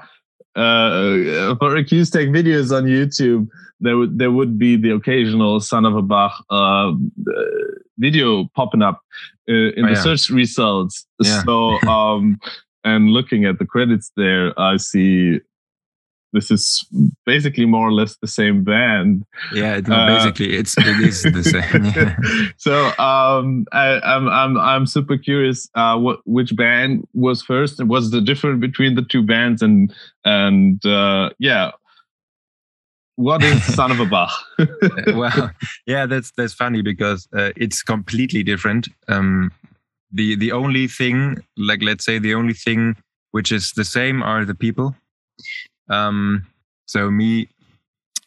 uh, 0.57 1.57
for 1.57 1.75
Acoustek 1.75 2.31
videos 2.31 2.77
on 2.77 2.85
YouTube, 2.85 3.49
there 3.81 3.97
would 3.97 4.19
there 4.19 4.33
would 4.33 4.59
be 4.59 4.77
the 4.77 4.91
occasional 4.91 5.61
Son 5.61 5.85
of 5.85 5.97
a 5.97 6.03
Bach 6.03 6.33
uh, 6.51 6.93
video 7.99 8.49
popping 8.55 8.83
up 8.83 9.03
in 9.47 9.73
oh, 9.79 9.83
the 9.83 9.93
yeah. 9.93 10.03
search 10.03 10.31
results. 10.31 11.07
Yeah. 11.23 11.43
So. 11.45 11.79
Um, 11.89 12.39
and 12.85 13.11
looking 13.11 13.45
at 13.45 13.59
the 13.59 13.67
credits 13.67 14.13
there, 14.17 14.59
I 14.59 14.77
see 14.77 15.41
this 16.33 16.51
is 16.51 16.87
basically 17.25 17.65
more 17.65 17.89
or 17.89 17.93
less 17.93 18.17
the 18.21 18.27
same 18.27 18.65
band. 18.65 19.25
Yeah, 19.53 19.81
no, 19.81 19.95
uh, 19.95 20.19
basically 20.19 20.57
it's 20.57 20.77
it 20.77 21.01
is 21.01 21.23
the 21.23 21.43
same. 21.43 21.85
Yeah. 21.99 22.17
so 22.57 22.87
um, 22.99 23.67
I, 23.73 24.01
am 24.05 24.29
I'm, 24.29 24.29
I'm 24.29 24.59
I'm 24.59 24.87
super 24.87 25.17
curious. 25.17 25.69
Uh, 25.75 25.97
what 25.97 26.21
which 26.25 26.55
band 26.55 27.07
was 27.15 27.43
first, 27.43 27.81
and 27.81 27.89
what's 27.89 28.11
the 28.11 28.21
difference 28.21 28.61
between 28.61 28.95
the 28.95 29.03
two 29.03 29.23
bands, 29.23 29.63
and 29.63 29.93
and 30.25 30.85
uh, 30.85 31.31
yeah. 31.39 31.73
What 33.17 33.43
is 33.43 33.65
Son 33.75 33.91
of 33.91 33.99
a 33.99 34.07
Bach? 34.07 34.31
well, 35.09 35.51
yeah, 35.87 36.07
that's 36.07 36.31
that's 36.37 36.55
funny 36.55 36.83
because 36.83 37.27
uh, 37.37 37.51
it's 37.57 37.83
completely 37.83 38.45
different. 38.45 38.89
Um, 39.09 39.51
the 40.13 40.37
the 40.37 40.53
only 40.53 40.87
thing 40.87 41.43
like 41.57 41.83
let's 41.83 42.05
say 42.05 42.19
the 42.19 42.35
only 42.35 42.55
thing 42.55 42.97
which 43.33 43.51
is 43.53 43.73
the 43.73 43.85
same 43.85 44.23
are 44.23 44.45
the 44.45 44.55
people 44.55 44.95
um 45.89 46.47
so 46.87 47.11
me 47.11 47.49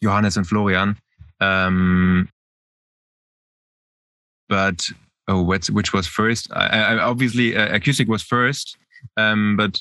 johannes 0.04 0.38
and 0.38 0.48
florian 0.48 0.98
um 1.40 2.28
but 4.50 4.88
oh 5.28 5.42
which 5.42 5.94
was 5.94 6.08
first 6.08 6.48
I, 6.54 6.96
I 6.96 6.98
obviously 6.98 7.56
uh, 7.56 7.70
Acoustek 7.70 8.08
was 8.08 8.22
first 8.22 8.78
um 9.18 9.56
but 9.58 9.80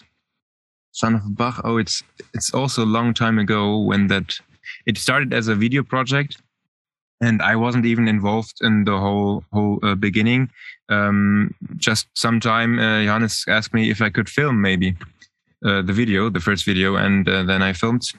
son 0.92 1.14
of 1.14 1.36
bach 1.36 1.60
oh 1.64 1.76
it's 1.78 2.02
it's 2.34 2.52
also 2.52 2.84
a 2.84 2.94
long 2.96 3.14
time 3.14 3.38
ago 3.38 3.78
when 3.78 4.08
that 4.08 4.38
it 4.86 4.98
started 4.98 5.32
as 5.32 5.48
a 5.48 5.54
video 5.54 5.82
project 5.82 6.40
and 7.20 7.42
I 7.42 7.56
wasn't 7.56 7.86
even 7.86 8.08
involved 8.08 8.58
in 8.62 8.84
the 8.84 8.98
whole 8.98 9.44
whole 9.52 9.78
uh, 9.82 9.94
beginning. 9.94 10.50
Um, 10.88 11.54
just 11.76 12.08
sometime 12.14 12.78
uh, 12.78 13.04
Johannes 13.04 13.44
asked 13.46 13.74
me 13.74 13.90
if 13.90 14.00
I 14.00 14.10
could 14.10 14.28
film 14.28 14.60
maybe 14.60 14.96
uh, 15.64 15.82
the 15.82 15.92
video, 15.92 16.30
the 16.30 16.40
first 16.40 16.64
video, 16.64 16.96
and 16.96 17.28
uh, 17.28 17.42
then 17.42 17.62
I 17.62 17.72
filmed, 17.72 18.10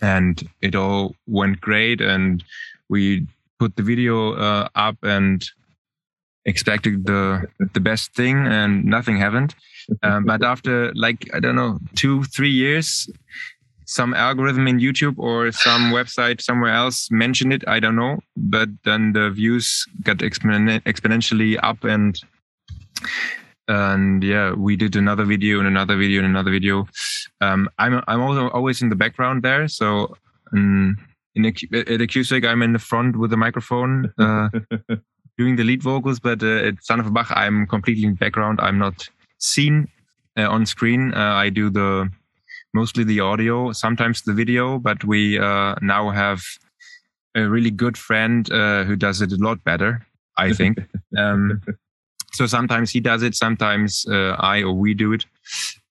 and 0.00 0.48
it 0.62 0.74
all 0.74 1.14
went 1.26 1.60
great, 1.60 2.00
and 2.00 2.42
we 2.88 3.26
put 3.58 3.76
the 3.76 3.82
video 3.82 4.34
uh, 4.34 4.68
up 4.74 4.96
and 5.02 5.44
expected 6.44 7.06
the 7.06 7.46
the 7.74 7.80
best 7.80 8.14
thing, 8.14 8.46
and 8.46 8.84
nothing 8.84 9.18
happened. 9.18 9.54
Um, 10.02 10.24
but 10.24 10.42
after 10.42 10.92
like 10.94 11.28
I 11.34 11.40
don't 11.40 11.56
know 11.56 11.78
two 11.94 12.24
three 12.24 12.50
years, 12.50 13.08
some 13.86 14.14
algorithm 14.14 14.66
in 14.66 14.78
YouTube 14.78 15.18
or 15.18 15.52
some 15.52 15.92
website 15.92 16.40
somewhere 16.40 16.72
else 16.72 17.08
mentioned 17.10 17.52
it. 17.52 17.66
I 17.68 17.80
don't 17.80 17.96
know, 17.96 18.18
but 18.36 18.68
then 18.84 19.12
the 19.12 19.30
views 19.30 19.86
got 20.02 20.18
exponen- 20.18 20.82
exponentially 20.82 21.58
up 21.62 21.84
and 21.84 22.20
and 23.68 24.22
yeah, 24.22 24.52
we 24.52 24.76
did 24.76 24.96
another 24.96 25.24
video 25.24 25.58
and 25.58 25.68
another 25.68 25.96
video 25.96 26.20
and 26.20 26.28
another 26.28 26.50
video. 26.50 26.86
Um, 27.40 27.68
I'm 27.78 28.02
I'm 28.06 28.20
also 28.20 28.48
always 28.50 28.82
in 28.82 28.88
the 28.88 28.96
background 28.96 29.42
there, 29.42 29.68
so 29.68 30.16
um, 30.52 30.96
in 31.34 31.44
a, 31.46 31.48
at 31.72 32.44
I'm 32.44 32.62
in 32.62 32.72
the 32.72 32.78
front 32.78 33.16
with 33.16 33.30
the 33.30 33.36
microphone. 33.36 34.12
Uh, 34.18 34.48
doing 35.38 35.56
the 35.56 35.64
lead 35.64 35.82
vocals, 35.82 36.18
but 36.18 36.42
uh, 36.42 36.68
at 36.68 36.82
Son 36.82 37.00
of 37.00 37.06
a 37.06 37.10
Bach, 37.10 37.30
I'm 37.30 37.66
completely 37.66 38.04
in 38.04 38.14
background. 38.14 38.58
I'm 38.60 38.78
not 38.78 39.08
seen 39.38 39.88
uh, 40.38 40.48
on 40.48 40.66
screen. 40.66 41.12
Uh, 41.14 41.34
I 41.34 41.50
do 41.50 41.70
the 41.70 42.10
mostly 42.74 43.04
the 43.04 43.20
audio, 43.20 43.72
sometimes 43.72 44.22
the 44.22 44.32
video, 44.32 44.78
but 44.78 45.04
we 45.04 45.38
uh, 45.38 45.74
now 45.80 46.10
have 46.10 46.42
a 47.34 47.48
really 47.48 47.70
good 47.70 47.96
friend 47.96 48.50
uh, 48.50 48.84
who 48.84 48.96
does 48.96 49.20
it 49.20 49.32
a 49.32 49.36
lot 49.36 49.62
better, 49.64 50.06
I 50.36 50.52
think. 50.52 50.78
um, 51.18 51.62
so 52.36 52.46
sometimes 52.46 52.90
he 52.90 53.00
does 53.00 53.22
it, 53.22 53.34
sometimes 53.34 54.04
uh, 54.10 54.36
I 54.38 54.62
or 54.62 54.74
we 54.74 54.92
do 54.92 55.14
it. 55.14 55.24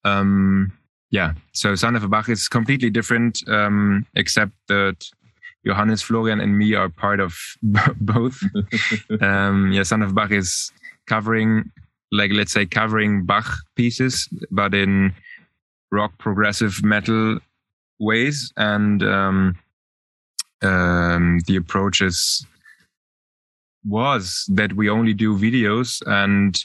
Um, 0.03 0.71
yeah, 1.09 1.33
so 1.53 1.73
Son 1.73 1.95
of 1.95 2.03
a 2.03 2.07
Bach 2.07 2.29
is 2.29 2.47
completely 2.47 2.91
different, 2.91 3.41
um, 3.47 4.05
except 4.15 4.53
that 4.67 4.97
Johannes, 5.65 6.03
Florian, 6.03 6.39
and 6.39 6.55
me 6.55 6.75
are 6.75 6.89
part 6.89 7.19
of 7.19 7.35
both. 7.99 8.39
um, 9.21 9.71
yeah, 9.71 9.81
Son 9.81 10.03
of 10.03 10.13
Bach 10.13 10.31
is 10.31 10.71
covering, 11.07 11.71
like, 12.11 12.31
let's 12.31 12.53
say, 12.53 12.67
covering 12.67 13.25
Bach 13.25 13.51
pieces, 13.75 14.29
but 14.51 14.75
in 14.75 15.13
rock 15.91 16.15
progressive 16.19 16.83
metal 16.83 17.39
ways 17.99 18.53
and 18.57 19.01
um, 19.01 19.55
um, 20.61 21.39
the 21.47 21.55
approach 21.55 22.01
is 22.01 22.45
was 23.87 24.45
that 24.49 24.73
we 24.73 24.89
only 24.89 25.13
do 25.13 25.37
videos. 25.37 26.01
And 26.07 26.63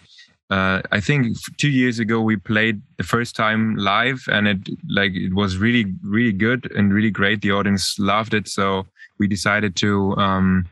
uh, 0.50 0.82
I 0.90 1.00
think 1.00 1.36
two 1.58 1.70
years 1.70 1.98
ago 1.98 2.20
we 2.20 2.36
played 2.36 2.82
the 2.96 3.04
first 3.04 3.36
time 3.36 3.76
live 3.76 4.24
and 4.30 4.48
it 4.48 4.58
like 4.88 5.12
it 5.12 5.34
was 5.34 5.56
really 5.58 5.94
really 6.02 6.32
good 6.32 6.70
and 6.72 6.92
really 6.92 7.10
great. 7.10 7.40
The 7.40 7.52
audience 7.52 7.98
loved 7.98 8.34
it, 8.34 8.48
so 8.48 8.86
we 9.18 9.28
decided 9.28 9.76
to 9.76 10.16
um, 10.16 10.66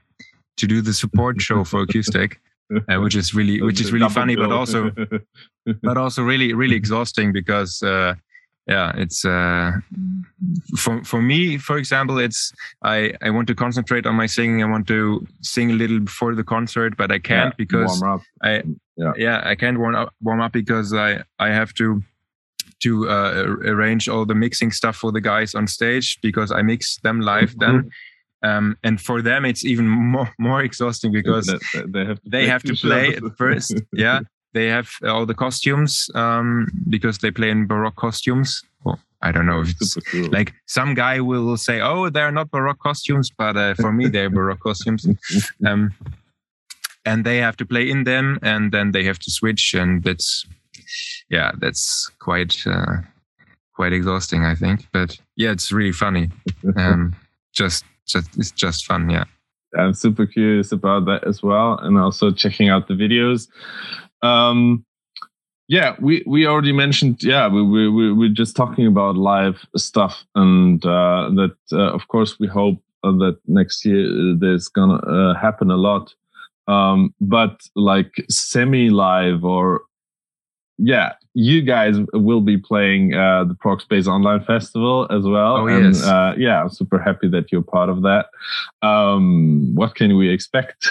to 0.57 0.67
do 0.67 0.83
the 0.83 0.93
support 0.93 1.41
show 1.41 1.63
for 1.63 1.87
Acoustek, 1.87 2.37
uh, 2.89 3.01
which 3.01 3.15
is 3.15 3.35
really 3.35 3.63
which 3.63 3.81
is 3.81 3.93
really 3.97 4.09
funny, 4.09 4.35
but 4.35 4.51
also 4.51 4.91
but 5.83 5.97
also 5.97 6.23
really 6.23 6.55
really 6.55 6.77
exhausting 6.83 7.33
because 7.33 7.81
uh, 7.83 8.15
yeah 8.69 8.93
it's 8.97 9.25
uh 9.25 9.73
for 10.77 11.03
for 11.03 11.23
me 11.23 11.57
for 11.57 11.79
example 11.79 12.19
it's 12.19 12.53
i 12.83 13.13
i 13.23 13.31
want 13.31 13.49
to 13.49 13.55
concentrate 13.55 14.07
on 14.07 14.15
my 14.15 14.27
singing. 14.27 14.63
I 14.63 14.67
want 14.67 14.87
to 14.89 15.27
sing 15.41 15.71
a 15.71 15.75
little 15.75 16.01
before 16.01 16.35
the 16.35 16.45
concert 16.45 16.97
but 16.97 17.11
i 17.11 17.19
can't 17.19 17.53
yeah, 17.53 17.57
because 17.57 18.03
i 18.43 18.63
yeah. 18.97 19.13
yeah 19.17 19.43
i 19.45 19.55
can't 19.55 19.79
warm 19.79 19.95
up 19.95 20.15
warm 20.23 20.41
up 20.41 20.53
because 20.53 20.93
i 20.93 21.23
i 21.39 21.49
have 21.49 21.73
to 21.75 22.03
to 22.81 23.09
uh, 23.09 23.57
arrange 23.65 24.09
all 24.09 24.25
the 24.25 24.37
mixing 24.37 24.71
stuff 24.71 24.95
for 24.95 25.11
the 25.11 25.21
guys 25.21 25.55
on 25.55 25.67
stage 25.67 26.19
because 26.23 26.53
i 26.53 26.63
mix 26.63 26.99
them 27.01 27.21
live 27.21 27.51
mm-hmm. 27.55 27.77
then 27.79 27.91
um, 28.45 28.77
and 28.85 29.01
for 29.01 29.21
them 29.21 29.45
it's 29.45 29.65
even 29.65 29.89
more 29.89 30.33
more 30.39 30.63
exhausting 30.63 31.11
because 31.11 31.47
they, 31.89 32.05
have 32.05 32.23
to 32.23 32.31
they 32.31 32.47
have 32.47 32.63
to 32.63 32.75
play 32.75 33.19
first. 33.37 33.83
Yeah 33.93 34.21
they 34.59 34.67
have 34.67 34.91
all 35.07 35.25
the 35.25 35.35
costumes 35.35 36.11
um, 36.17 36.67
because 36.89 37.19
they 37.19 37.31
play 37.31 37.51
in 37.51 37.69
baroque 37.69 37.95
costumes. 37.95 38.61
Well, 38.83 38.99
I 39.23 39.31
don't 39.31 39.47
know 39.47 39.61
if 39.61 39.71
it's 39.81 39.95
cool. 40.11 40.29
like 40.33 40.53
some 40.67 40.95
guy 40.95 41.21
will 41.21 41.57
say, 41.57 41.81
"Oh, 41.81 42.11
they're 42.11 42.33
not 42.33 42.51
baroque 42.51 42.81
costumes," 42.81 43.31
but 43.31 43.57
uh, 43.57 43.75
for 43.75 43.93
me, 43.93 44.09
they're 44.09 44.31
baroque 44.31 44.61
costumes. 44.61 45.07
Um, 45.67 45.95
and 47.05 47.25
they 47.25 47.39
have 47.39 47.57
to 47.57 47.65
play 47.65 47.89
in 47.89 48.05
them, 48.05 48.39
and 48.43 48.73
then 48.73 48.93
they 48.93 49.05
have 49.05 49.19
to 49.21 49.31
switch, 49.31 49.75
and 49.75 50.03
that's 50.03 50.45
yeah, 51.31 51.53
that's 51.59 52.11
quite 52.19 52.55
uh, 52.67 52.97
quite 53.75 53.93
exhausting, 53.93 54.45
I 54.45 54.55
think. 54.57 54.89
But 54.93 55.19
yeah, 55.37 55.53
it's 55.53 55.71
really 55.71 55.93
funny. 55.93 56.31
Um, 56.77 57.15
just 57.53 57.85
just 58.07 58.29
it's 58.37 58.51
just 58.51 58.87
fun, 58.87 59.09
yeah. 59.11 59.25
I'm 59.77 59.95
super 59.95 60.27
curious 60.27 60.73
about 60.73 61.05
that 61.07 61.27
as 61.27 61.43
well, 61.43 61.79
and 61.83 61.99
also 61.99 62.31
checking 62.31 62.69
out 62.71 62.89
the 62.89 62.95
videos. 62.95 63.49
Um, 64.23 64.85
yeah, 65.69 65.97
we, 66.01 66.25
we 66.27 66.47
already 66.47 66.73
mentioned. 66.73 67.23
Yeah, 67.23 67.49
we 67.49 67.63
we 67.63 68.13
we're 68.13 68.29
just 68.31 68.57
talking 68.57 68.87
about 68.87 69.17
live 69.17 69.67
stuff, 69.77 70.25
and 70.35 70.85
uh, 70.85 71.31
that 71.35 71.57
uh, 71.73 71.93
of 71.93 72.09
course 72.09 72.39
we 72.41 72.47
hope 72.47 72.83
that 73.03 73.39
next 73.47 73.85
year 73.85 74.07
uh, 74.07 74.35
there's 74.39 74.69
gonna 74.69 74.95
uh, 74.95 75.35
happen 75.35 75.71
a 75.71 75.77
lot. 75.77 76.15
Um, 76.67 77.15
but 77.21 77.63
like 77.75 78.13
semi 78.29 78.91
live 78.91 79.45
or 79.45 79.83
yeah, 80.79 81.15
you 81.35 81.63
guys 81.63 81.97
will 82.13 82.41
be 82.41 82.57
playing 82.57 83.15
uh, 83.15 83.45
the 83.45 83.55
Progspace 83.55 84.07
Online 84.07 84.43
Festival 84.45 85.07
as 85.11 85.25
well. 85.25 85.57
Oh, 85.57 85.67
and, 85.67 85.95
yes. 85.95 86.05
Uh, 86.05 86.35
yeah, 86.39 86.63
I'm 86.63 86.71
super 86.71 86.99
happy 86.99 87.29
that 87.29 87.51
you're 87.51 87.63
part 87.63 87.89
of 87.89 88.03
that. 88.03 88.27
Um, 88.81 89.75
what 89.75 89.97
can 89.97 90.17
we 90.17 90.31
expect? 90.31 90.89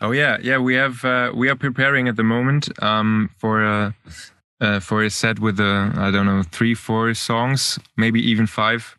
Oh 0.00 0.10
yeah, 0.12 0.38
yeah. 0.42 0.58
We 0.58 0.74
have 0.74 1.04
uh, 1.04 1.32
we 1.34 1.48
are 1.48 1.56
preparing 1.56 2.08
at 2.08 2.16
the 2.16 2.24
moment 2.24 2.68
um, 2.82 3.30
for 3.38 3.64
a 3.64 3.94
uh, 4.60 4.80
for 4.80 5.02
a 5.02 5.10
set 5.10 5.38
with 5.38 5.60
uh, 5.60 5.90
I 5.96 6.10
don't 6.10 6.26
know 6.26 6.42
three, 6.42 6.74
four 6.74 7.14
songs, 7.14 7.78
maybe 7.96 8.20
even 8.20 8.46
five, 8.46 8.96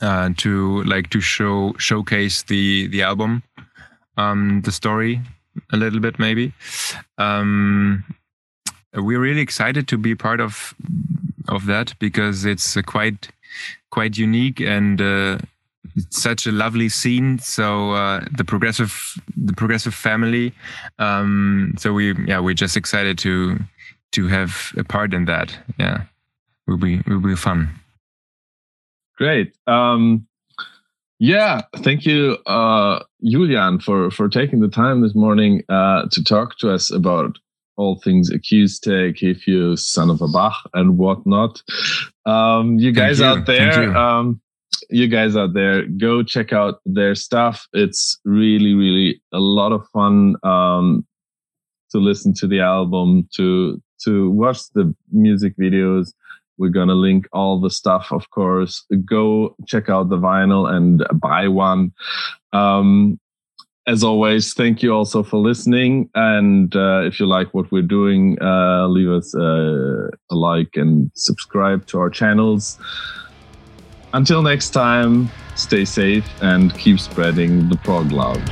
uh, 0.00 0.30
to 0.38 0.82
like 0.84 1.10
to 1.10 1.20
show 1.20 1.74
showcase 1.78 2.42
the 2.42 2.86
the 2.88 3.02
album, 3.02 3.42
um, 4.16 4.62
the 4.62 4.72
story 4.72 5.20
a 5.72 5.76
little 5.76 6.00
bit 6.00 6.18
maybe. 6.18 6.52
Um, 7.18 8.04
we're 8.94 9.20
really 9.20 9.40
excited 9.40 9.88
to 9.88 9.98
be 9.98 10.14
part 10.14 10.40
of 10.40 10.74
of 11.48 11.66
that 11.66 11.94
because 11.98 12.44
it's 12.44 12.80
quite 12.82 13.28
quite 13.90 14.16
unique 14.16 14.60
and 14.60 15.00
uh, 15.00 15.38
it's 15.98 16.22
such 16.22 16.46
a 16.46 16.52
lovely 16.52 16.88
scene. 16.88 17.38
So 17.38 17.92
uh, 17.92 18.24
the 18.36 18.44
progressive 18.44 19.14
the 19.36 19.52
progressive 19.52 19.94
family. 19.94 20.52
Um, 20.98 21.74
so 21.78 21.92
we 21.92 22.14
yeah 22.26 22.40
we're 22.40 22.54
just 22.54 22.76
excited 22.76 23.18
to 23.18 23.58
to 24.12 24.26
have 24.28 24.72
a 24.76 24.84
part 24.84 25.14
in 25.14 25.26
that. 25.26 25.56
Yeah, 25.78 26.02
will 26.66 26.78
be 26.78 27.00
will 27.06 27.20
be 27.20 27.36
fun. 27.36 27.68
Great. 29.16 29.56
Um, 29.66 30.26
yeah, 31.18 31.62
thank 31.78 32.06
you, 32.06 32.38
uh, 32.46 33.02
Julian, 33.24 33.80
for 33.80 34.10
for 34.10 34.28
taking 34.28 34.60
the 34.60 34.68
time 34.68 35.02
this 35.02 35.14
morning 35.14 35.62
uh, 35.68 36.06
to 36.12 36.22
talk 36.22 36.58
to 36.58 36.70
us 36.70 36.92
about 36.92 37.36
all 37.76 38.00
things 38.00 38.30
Acoustek, 38.30 39.18
Cepheus, 39.18 39.86
Son 39.86 40.10
of 40.10 40.20
a 40.20 40.28
Bach, 40.28 40.68
and 40.74 40.98
whatnot. 40.98 41.62
Um, 42.26 42.78
you 42.78 42.92
guys 42.92 43.20
you. 43.20 43.24
out 43.24 43.46
there, 43.46 43.82
you. 43.82 43.94
Um, 43.94 44.40
you 44.90 45.06
guys 45.06 45.36
out 45.36 45.54
there, 45.54 45.86
go 45.86 46.22
check 46.22 46.52
out 46.52 46.80
their 46.86 47.14
stuff. 47.14 47.66
It's 47.72 48.18
really, 48.24 48.74
really 48.74 49.20
a 49.32 49.38
lot 49.38 49.72
of 49.72 49.86
fun 49.88 50.36
um, 50.42 51.06
to 51.90 51.98
listen 51.98 52.34
to 52.34 52.46
the 52.46 52.60
album, 52.60 53.28
to 53.36 53.80
to 54.04 54.30
watch 54.30 54.60
the 54.74 54.94
music 55.12 55.54
videos. 55.58 56.12
We're 56.56 56.70
gonna 56.70 56.94
link 56.94 57.28
all 57.32 57.60
the 57.60 57.70
stuff, 57.70 58.12
of 58.12 58.30
course. 58.30 58.84
Go 59.04 59.54
check 59.66 59.88
out 59.88 60.08
the 60.08 60.18
vinyl 60.18 60.70
and 60.70 61.04
buy 61.20 61.48
one. 61.48 61.92
Um, 62.52 63.20
as 63.86 64.04
always, 64.04 64.52
thank 64.52 64.82
you 64.82 64.92
also 64.92 65.22
for 65.22 65.38
listening. 65.38 66.10
And 66.14 66.76
uh, 66.76 67.04
if 67.04 67.18
you 67.18 67.26
like 67.26 67.54
what 67.54 67.72
we're 67.72 67.80
doing, 67.80 68.36
uh, 68.40 68.86
leave 68.86 69.08
us 69.08 69.34
uh, 69.34 70.08
a 70.30 70.34
like 70.34 70.76
and 70.76 71.10
subscribe 71.14 71.86
to 71.86 71.98
our 71.98 72.10
channels. 72.10 72.78
Until 74.14 74.40
next 74.40 74.70
time, 74.70 75.30
stay 75.54 75.84
safe 75.84 76.24
and 76.40 76.72
keep 76.78 76.98
spreading 76.98 77.68
the 77.68 77.76
prog 77.76 78.10
love. 78.10 78.42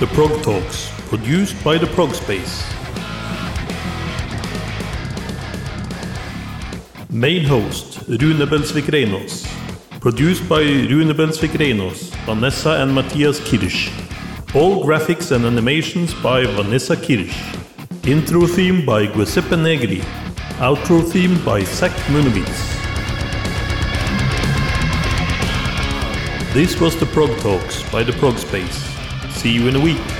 The 0.00 0.06
Prog 0.08 0.42
Talks, 0.42 0.90
produced 1.08 1.56
by 1.64 1.78
the 1.78 1.86
Prog 1.86 2.14
Space. 2.14 2.62
Main 7.08 7.44
host 7.46 8.06
Rune 8.06 8.46
Belsvik. 8.46 8.90
Produced 10.02 10.46
by 10.46 10.60
Rune 10.60 11.14
Belsvik 11.14 11.56
Vanessa 12.26 12.82
and 12.82 12.94
Matthias 12.94 13.40
Kirsch. 13.40 13.90
All 14.54 14.84
graphics 14.84 15.32
and 15.32 15.46
animations 15.46 16.12
by 16.22 16.44
Vanessa 16.44 16.94
Kirsch. 16.94 17.34
Intro 18.04 18.46
theme 18.46 18.84
by 18.84 19.06
Giuseppe 19.06 19.56
Negri. 19.56 20.02
Outro 20.58 21.02
theme 21.02 21.42
by 21.42 21.64
Zach 21.64 21.92
Munowitz. 22.12 22.75
This 26.56 26.80
was 26.80 26.96
the 26.98 27.04
Prog 27.04 27.38
Talks 27.40 27.82
by 27.92 28.02
the 28.02 28.14
Prog 28.14 28.38
Space. 28.38 28.88
See 29.28 29.52
you 29.52 29.68
in 29.68 29.76
a 29.76 29.78
week. 29.78 30.15